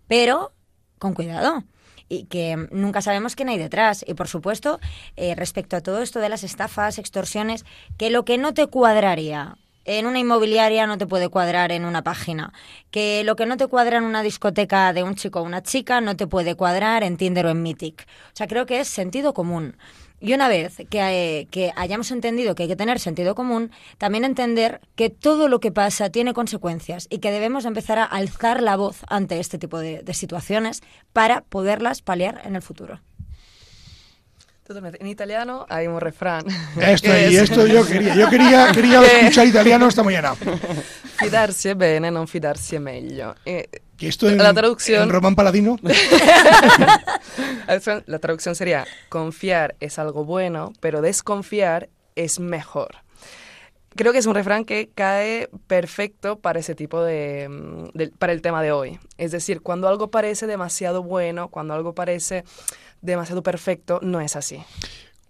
[0.08, 0.52] pero
[0.98, 1.64] con cuidado
[2.08, 4.04] y que nunca sabemos quién hay detrás.
[4.06, 4.80] Y por supuesto,
[5.16, 7.64] eh, respecto a todo esto de las estafas, extorsiones,
[7.96, 12.02] que lo que no te cuadraría en una inmobiliaria no te puede cuadrar en una
[12.02, 12.52] página.
[12.90, 16.00] Que lo que no te cuadra en una discoteca de un chico o una chica
[16.00, 18.06] no te puede cuadrar en Tinder o en Mythic.
[18.28, 19.76] O sea, creo que es sentido común.
[20.20, 24.24] Y una vez que, eh, que, hayamos entendido que hay que tener sentido común, también
[24.24, 28.76] entender que todo lo que pasa tiene consecuencias y que debemos empezar a alzar la
[28.76, 30.80] voz ante este tipo de situaciones
[31.12, 33.00] para poderlas paliar en el futuro.
[34.78, 36.44] En italiano hay un refrán.
[36.80, 38.14] Esto, y esto yo quería.
[38.14, 40.34] Yo quería, quería escuchar italiano esta mañana.
[41.18, 43.34] Fidarsi è bene, non fidarsi è meglio.
[43.44, 45.78] E que esto en, la traducción, en Román Paladino.
[48.06, 52.96] la traducción sería: confiar es algo bueno, pero desconfiar es mejor.
[53.94, 57.46] Creo que es un refrán que cae perfecto para ese tipo de,
[57.92, 58.98] de, para el tema de hoy.
[59.18, 62.44] Es decir, cuando algo parece demasiado bueno, cuando algo parece
[63.02, 64.64] demasiado perfecto, no es así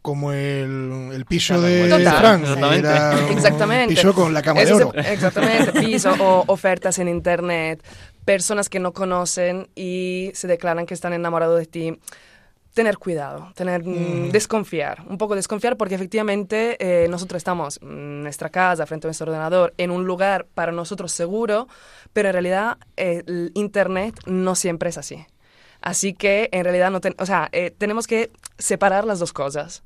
[0.02, 1.86] como el, el piso de,
[2.18, 2.42] Frank.
[2.42, 3.32] Exactamente.
[3.32, 3.94] exactamente.
[3.94, 4.92] Piso con la cama de oro.
[4.94, 7.82] exactamente, piso o ofertas en internet,
[8.24, 11.98] personas que no conocen y se declaran que están enamorados de ti.
[12.74, 18.48] Tener cuidado, tener mm, desconfiar, un poco desconfiar porque efectivamente eh, nosotros estamos en nuestra
[18.48, 21.68] casa, frente a nuestro ordenador, en un lugar para nosotros seguro,
[22.14, 25.26] pero en realidad el Internet no siempre es así.
[25.82, 29.82] Así que en realidad no o sea, eh, tenemos que separar las dos cosas.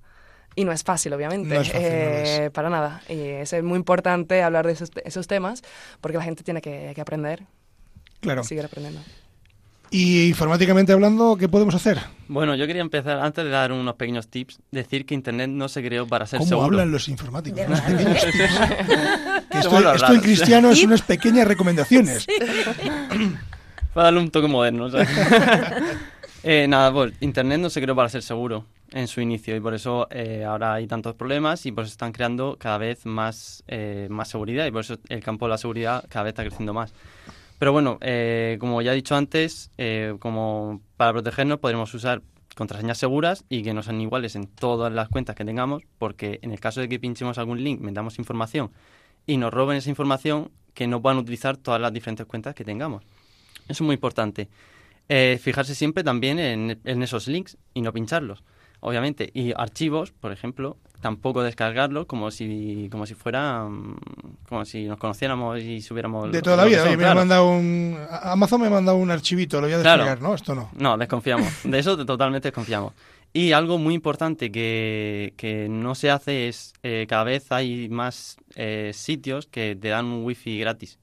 [0.59, 3.03] Y no es fácil, obviamente, eh, para nada.
[3.11, 5.62] Y es muy importante hablar de esos, temas
[6.01, 7.44] porque la gente tiene que, aprender.
[8.20, 8.42] Claro.
[8.42, 9.03] Seguir aprendiendo.
[9.90, 12.01] Y informáticamente hablando, ¿qué podemos hacer?
[12.26, 15.82] Bueno, yo quería empezar, antes de dar unos pequeños tips, decir que Internet no se
[15.82, 16.66] creó para ser ¿Cómo seguro.
[16.66, 17.61] hablan los informáticos?
[17.66, 18.61] Unos pequeños tips.
[19.94, 22.26] estoy, cristiano, es unas pequeñas recomendaciones.
[23.97, 24.88] Para darle un toque moderno.
[26.42, 29.72] eh, nada, pues Internet no se creó para ser seguro en su inicio y por
[29.72, 34.07] eso eh, ahora hay tantos problemas y por eso están creando cada vez más, eh,
[34.11, 36.92] más seguridad y por eso el campo de la seguridad cada vez está creciendo más.
[37.59, 39.70] Pero bueno, eh, como ya he dicho antes,
[40.18, 42.20] como para protegernos podremos usar
[42.55, 46.51] contraseñas seguras y que no sean iguales en todas las cuentas que tengamos, porque en
[46.51, 48.72] el caso de que pinchemos algún link, metamos información
[49.26, 53.03] y nos roben esa información, que no puedan utilizar todas las diferentes cuentas que tengamos.
[53.68, 54.48] Eso es muy importante.
[55.08, 58.42] fijarse siempre también en esos links y no pincharlos
[58.80, 59.30] obviamente.
[59.34, 63.98] Y archivos, por ejemplo, tampoco descargarlos como si como si fuera mm,
[64.48, 68.62] como si nos conociéramos y subiéramos de toda la vida me ha mandado un Amazon
[68.62, 70.70] me ha mandado un archivito lo voy a descargar no esto no.
[70.78, 71.48] No desconfiamos.
[71.64, 72.92] De eso totalmente desconfiamos.
[73.32, 78.38] Y algo muy importante que, que no se hace es eh, cada vez hay más
[78.54, 80.98] eh, sitios que te dan un wifi gratis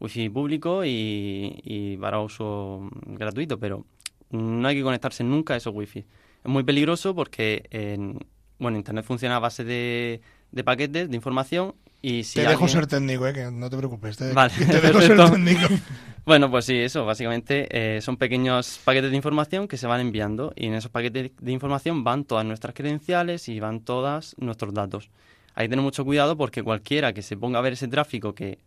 [0.00, 3.84] wifi público y, y para uso gratuito pero
[4.30, 8.18] no hay que conectarse nunca a esos wifi es muy peligroso porque en,
[8.58, 10.20] bueno, Internet funciona a base de,
[10.52, 14.18] de paquetes de información y si Te dejo ser técnico, eh, que no te preocupes.
[14.18, 15.68] Te, vale, te dejo ser técnico.
[16.26, 20.52] bueno, pues sí, eso, básicamente eh, son pequeños paquetes de información que se van enviando
[20.54, 25.10] y en esos paquetes de información van todas nuestras credenciales y van todos nuestros datos.
[25.54, 28.58] Hay que tener mucho cuidado porque cualquiera que se ponga a ver ese tráfico que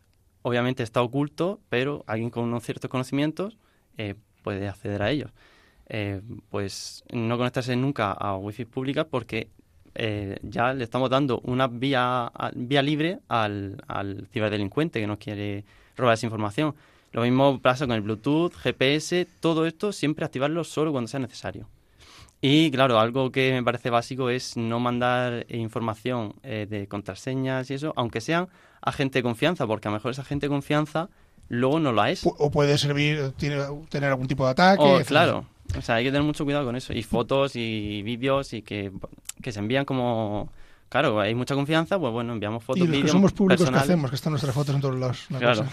[0.48, 3.58] obviamente está oculto, pero alguien con unos ciertos conocimientos
[3.98, 5.32] eh, puede acceder a ellos.
[5.90, 9.50] Eh, pues no conectarse nunca a wifi públicas porque
[9.96, 15.66] eh, ya le estamos dando una vía, vía libre al, al ciberdelincuente que nos quiere
[15.98, 16.76] robar esa información.
[17.12, 21.68] Lo mismo pasa con el Bluetooth, GPS, todo esto siempre activarlo solo cuando sea necesario.
[22.40, 27.74] Y claro, algo que me parece básico es no mandar información eh, de contraseñas y
[27.74, 28.48] eso, aunque sean
[28.82, 31.10] a gente de confianza, porque a lo mejor esa gente de confianza
[31.50, 32.22] luego no la es.
[32.26, 34.84] O puede servir, tiene, tener algún tipo de ataque.
[34.84, 35.46] Oh, claro,
[35.78, 36.94] o sea, hay que tener mucho cuidado con eso.
[36.94, 38.92] Y fotos y vídeos y que,
[39.44, 40.50] se envían como...
[40.90, 44.10] Claro, hay mucha confianza, pues bueno, enviamos fotos, y los que somos públicos que hacemos,
[44.10, 45.26] que están nuestras fotos en todos lados.
[45.38, 45.66] Claro.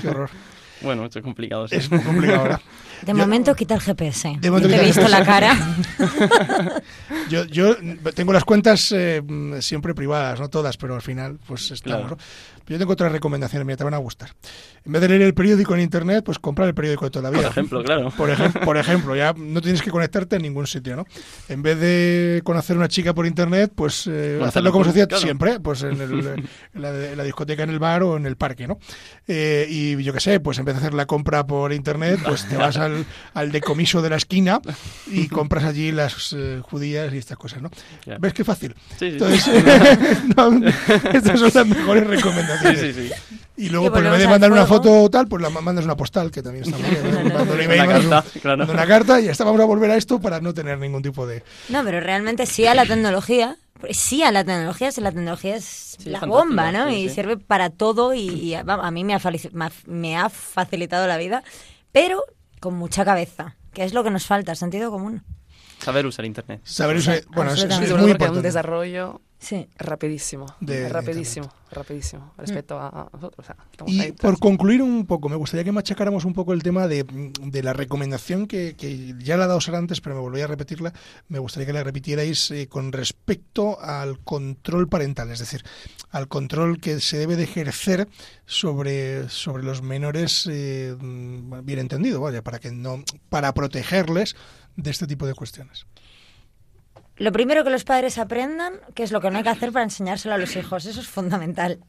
[0.00, 0.30] Qué horror.
[0.80, 1.68] Bueno, esto es complicado.
[1.68, 1.76] Sí.
[1.76, 2.60] Es muy complicado ahora.
[3.02, 4.38] De momento quita el GPS.
[4.40, 5.56] De momento te he visto la cara.
[7.28, 7.76] yo, yo
[8.14, 9.22] tengo las cuentas eh,
[9.60, 12.14] siempre privadas, no todas, pero al final pues estamos.
[12.68, 14.30] Yo tengo otras recomendaciones, mira, te van a gustar.
[14.84, 17.36] En vez de leer el periódico en internet, pues comprar el periódico de toda la
[17.36, 17.42] vida.
[17.42, 18.10] Por ejemplo, claro.
[18.64, 21.06] Por, ejemplo, ya no tienes que conectarte en ningún sitio, ¿no?
[21.48, 25.18] En vez de conocer a una chica por internet, pues eh, hacerlo como se hacía
[25.18, 28.78] siempre, pues en, la, discoteca, en el bar o en el parque, ¿no?
[29.26, 32.48] Eh, y yo qué sé, pues en vez de hacer la compra por internet, pues
[32.48, 34.60] te vas al, al decomiso de la esquina
[35.06, 37.70] y compras allí las eh, judías y estas cosas, ¿no?
[38.18, 38.74] ¿Ves qué fácil?
[38.98, 39.18] Sí, sí.
[39.18, 39.46] Entonces,
[41.12, 42.55] estas son las mejores recomendaciones.
[42.62, 43.10] Sí, sí, sí.
[43.56, 45.96] Y luego, pues, en vez de mandar una foto o tal, pues la mandas una
[45.96, 47.06] postal, que también está muy bien.
[47.80, 48.64] una, carta, claro.
[48.70, 51.26] una carta y ya está, vamos a volver a esto para no tener ningún tipo
[51.26, 51.42] de...
[51.68, 53.56] No, pero realmente sí a la tecnología,
[53.90, 56.90] sí a la tecnología, si la tecnología es la bomba, ¿no?
[56.90, 59.20] y sirve para todo y, a, mí me ha,
[59.86, 61.42] me ha facilitado la vida,
[61.92, 62.24] pero
[62.60, 65.22] con mucha cabeza, que es lo que nos falta, sentido común.
[65.78, 66.60] Saber usar Internet.
[66.64, 68.38] Saber usar, bueno, es, es, muy importante.
[68.38, 69.68] un desarrollo Sí.
[69.78, 70.46] Rapidísimo.
[70.60, 72.32] rapidísimo, rapidísimo.
[72.38, 73.46] Respecto a, nosotros.
[73.86, 77.04] y por concluir un poco, me gustaría que machacáramos un poco el tema de,
[77.62, 78.74] la recomendación que,
[79.18, 80.92] ya la ha dado Sara antes, pero me volví a repetirla.
[81.28, 85.62] Me gustaría que la repitierais eh, con respecto al control parental, es decir,
[86.10, 88.08] al control que se debe de ejercer
[88.46, 94.34] sobre, sobre los menores, eh, bien entendido, vaya, para que no, para protegerles
[94.76, 95.86] de este tipo de cuestiones.
[97.16, 99.84] Lo primero que los padres aprendan, que es lo que no hay que hacer para
[99.84, 101.80] enseñárselo a los hijos, eso es fundamental.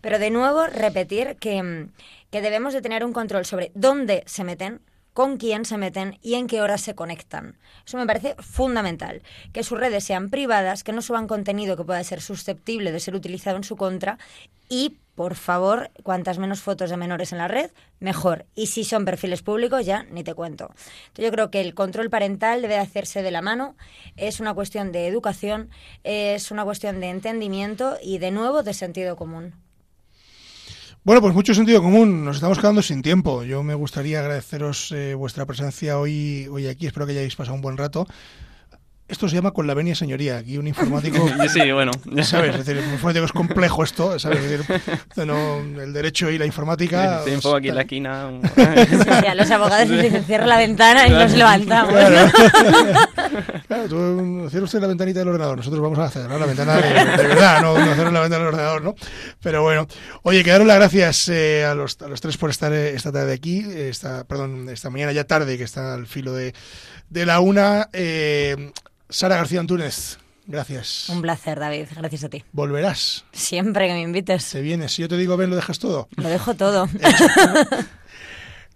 [0.00, 1.88] Pero de nuevo, repetir que,
[2.30, 4.82] que debemos de tener un control sobre dónde se meten,
[5.14, 7.56] con quién se meten y en qué horas se conectan.
[7.86, 9.22] Eso me parece fundamental.
[9.52, 13.14] Que sus redes sean privadas, que no suban contenido que pueda ser susceptible de ser
[13.14, 14.18] utilizado en su contra
[14.68, 18.46] y, por favor, cuantas menos fotos de menores en la red, mejor.
[18.54, 20.72] Y si son perfiles públicos, ya ni te cuento.
[21.16, 23.76] Yo creo que el control parental debe hacerse de la mano.
[24.16, 25.70] Es una cuestión de educación,
[26.02, 29.54] es una cuestión de entendimiento y, de nuevo, de sentido común.
[31.04, 32.24] Bueno, pues mucho sentido común.
[32.24, 33.44] Nos estamos quedando sin tiempo.
[33.44, 36.86] Yo me gustaría agradeceros eh, vuestra presencia hoy, hoy aquí.
[36.86, 38.06] Espero que hayáis pasado un buen rato.
[39.06, 40.38] Esto se llama con la venia señoría.
[40.38, 41.28] Aquí un informático.
[41.52, 41.92] sí, bueno.
[42.22, 42.56] ¿Sabes?
[42.56, 44.40] Es decir, un informático es complejo esto, ¿sabes?
[44.40, 44.80] Es decir,
[45.16, 47.18] el derecho y la informática.
[47.18, 48.28] Estoy un poco aquí en la esquina.
[49.28, 51.92] a los abogados dicen cierra la ventana y nos levantamos.
[51.92, 52.32] Claro,
[53.68, 55.58] claro tú cierra usted la ventanita del ordenador.
[55.58, 56.82] Nosotros vamos a hacer la ventana de,
[57.28, 58.94] verdad, no, no hacer la ventana del ordenador, ¿no?
[59.42, 59.86] Pero bueno.
[60.22, 63.34] Oye, quedaron las gracias eh, a, los, a los tres por estar eh, esta tarde
[63.34, 63.66] aquí.
[63.74, 66.54] Esta, perdón, esta mañana ya tarde, que está al filo de,
[67.10, 67.90] de la una.
[67.92, 68.72] Eh,
[69.08, 71.08] Sara García Antúnez, gracias.
[71.08, 71.86] Un placer, David.
[71.94, 72.44] Gracias a ti.
[72.52, 73.24] ¿Volverás?
[73.32, 74.44] Siempre que me invites.
[74.44, 74.92] Se vienes.
[74.92, 76.08] Si yo te digo ven, lo dejas todo.
[76.16, 76.88] Lo dejo todo.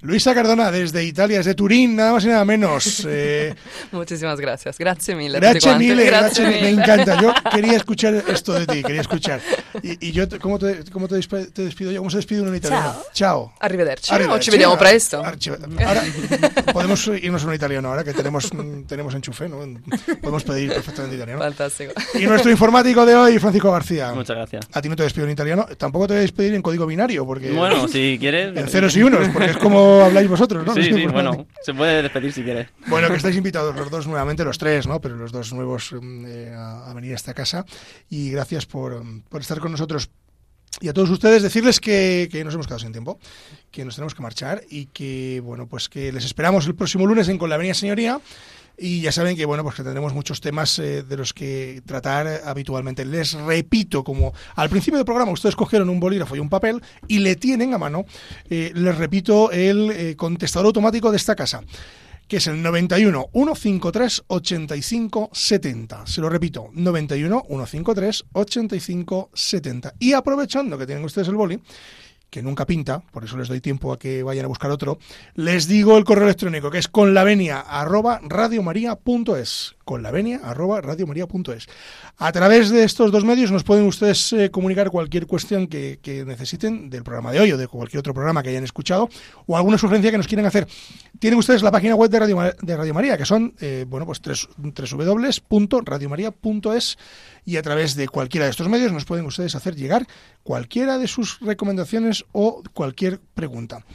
[0.00, 3.04] Luisa Cardona, desde Italia, desde Turín, nada más y nada menos.
[3.08, 3.52] Eh,
[3.90, 4.78] Muchísimas gracias.
[4.78, 5.40] Gracias mille.
[5.40, 7.20] Gracias mille, gracias Me encanta.
[7.20, 9.40] Yo quería escuchar esto de ti, quería escuchar.
[9.82, 11.98] Y, yo, ¿cómo, te, cómo te, despido yo?
[11.98, 12.92] ¿Cómo se despide uno en italiano?
[12.92, 13.12] Ciao.
[13.12, 13.52] Ciao.
[13.58, 14.14] Arrivederci.
[14.14, 14.44] Arrivederci.
[14.44, 15.16] ci vediamo presto.
[15.18, 16.02] Ahora
[16.72, 18.50] podemos irnos a un italiano, ahora que tenemos,
[18.86, 19.58] tenemos enchufe, ¿no?
[20.20, 21.42] Podemos pedir perfectamente italiano.
[21.42, 21.92] Fantástico.
[22.14, 24.12] Y nuestro informático de hoy, Francisco García.
[24.12, 24.68] Muchas gracias.
[24.72, 27.26] A ti no te despido en italiano, tampoco te voy a despedir en código binario,
[27.26, 27.50] porque...
[27.50, 28.56] Bueno, si quieres...
[28.56, 30.74] En ceros y unos, porque es como habláis vosotros, ¿no?
[30.74, 32.68] Sí, sí, bueno, se puede despedir si quiere.
[32.86, 35.00] Bueno, que estáis invitados los dos nuevamente, los tres, ¿no?
[35.00, 37.64] Pero los dos nuevos mm, eh, a, venir a esta casa.
[38.08, 40.10] Y gracias por, por, estar con nosotros.
[40.80, 43.18] Y a todos ustedes decirles que, que, nos hemos quedado sin tiempo,
[43.70, 47.28] que nos tenemos que marchar y que, bueno, pues que les esperamos el próximo lunes
[47.28, 48.20] en Con la Avenida Señoría
[48.78, 52.42] y ya saben que bueno, pues que tendremos muchos temas eh, de los que tratar
[52.44, 53.04] habitualmente.
[53.04, 57.18] Les repito, como al principio del programa ustedes cogieron un bolígrafo y un papel y
[57.18, 58.04] le tienen a mano,
[58.48, 61.62] eh, les repito el eh, contestador automático de esta casa
[62.28, 66.06] que es el 91 153 85 70.
[66.06, 69.94] Se lo repito, 91 153 85 70.
[69.98, 71.58] Y aprovechando que tienen ustedes el boli,
[72.30, 74.98] que nunca pinta, por eso les doy tiempo a que vayan a buscar otro,
[75.34, 76.88] les digo el correo electrónico que es
[78.22, 81.66] radiomaria.es con la venia arroba radiomaria.es.
[82.18, 86.90] A través de estos dos medios nos pueden ustedes eh, comunicar cualquier cuestión que, necesiten
[86.90, 89.08] del programa de hoy o de cualquier otro programa que hayan escuchado
[89.46, 90.68] o alguna sugerencia que nos quieran hacer.
[91.18, 94.20] Tienen ustedes la página web de Radio, de Radio María, que son eh, bueno pues
[94.20, 96.98] tres, www.radiomaria.es
[97.46, 100.06] y a través de cualquiera de estos medios nos pueden ustedes hacer llegar
[100.42, 103.86] cualquiera de sus recomendaciones o cualquier pregunta.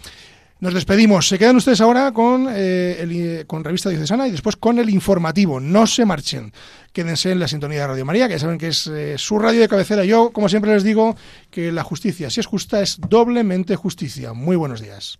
[0.64, 1.28] Nos despedimos.
[1.28, 5.60] Se quedan ustedes ahora con, eh, el, con Revista Diocesana y después con el informativo.
[5.60, 6.54] No se marchen.
[6.94, 9.60] Quédense en la sintonía de Radio María, que ya saben que es eh, su radio
[9.60, 10.06] de cabecera.
[10.06, 11.18] Yo, como siempre les digo,
[11.52, 14.32] que la justicia, si es justa, es doblemente justicia.
[14.32, 15.20] Muy buenos días.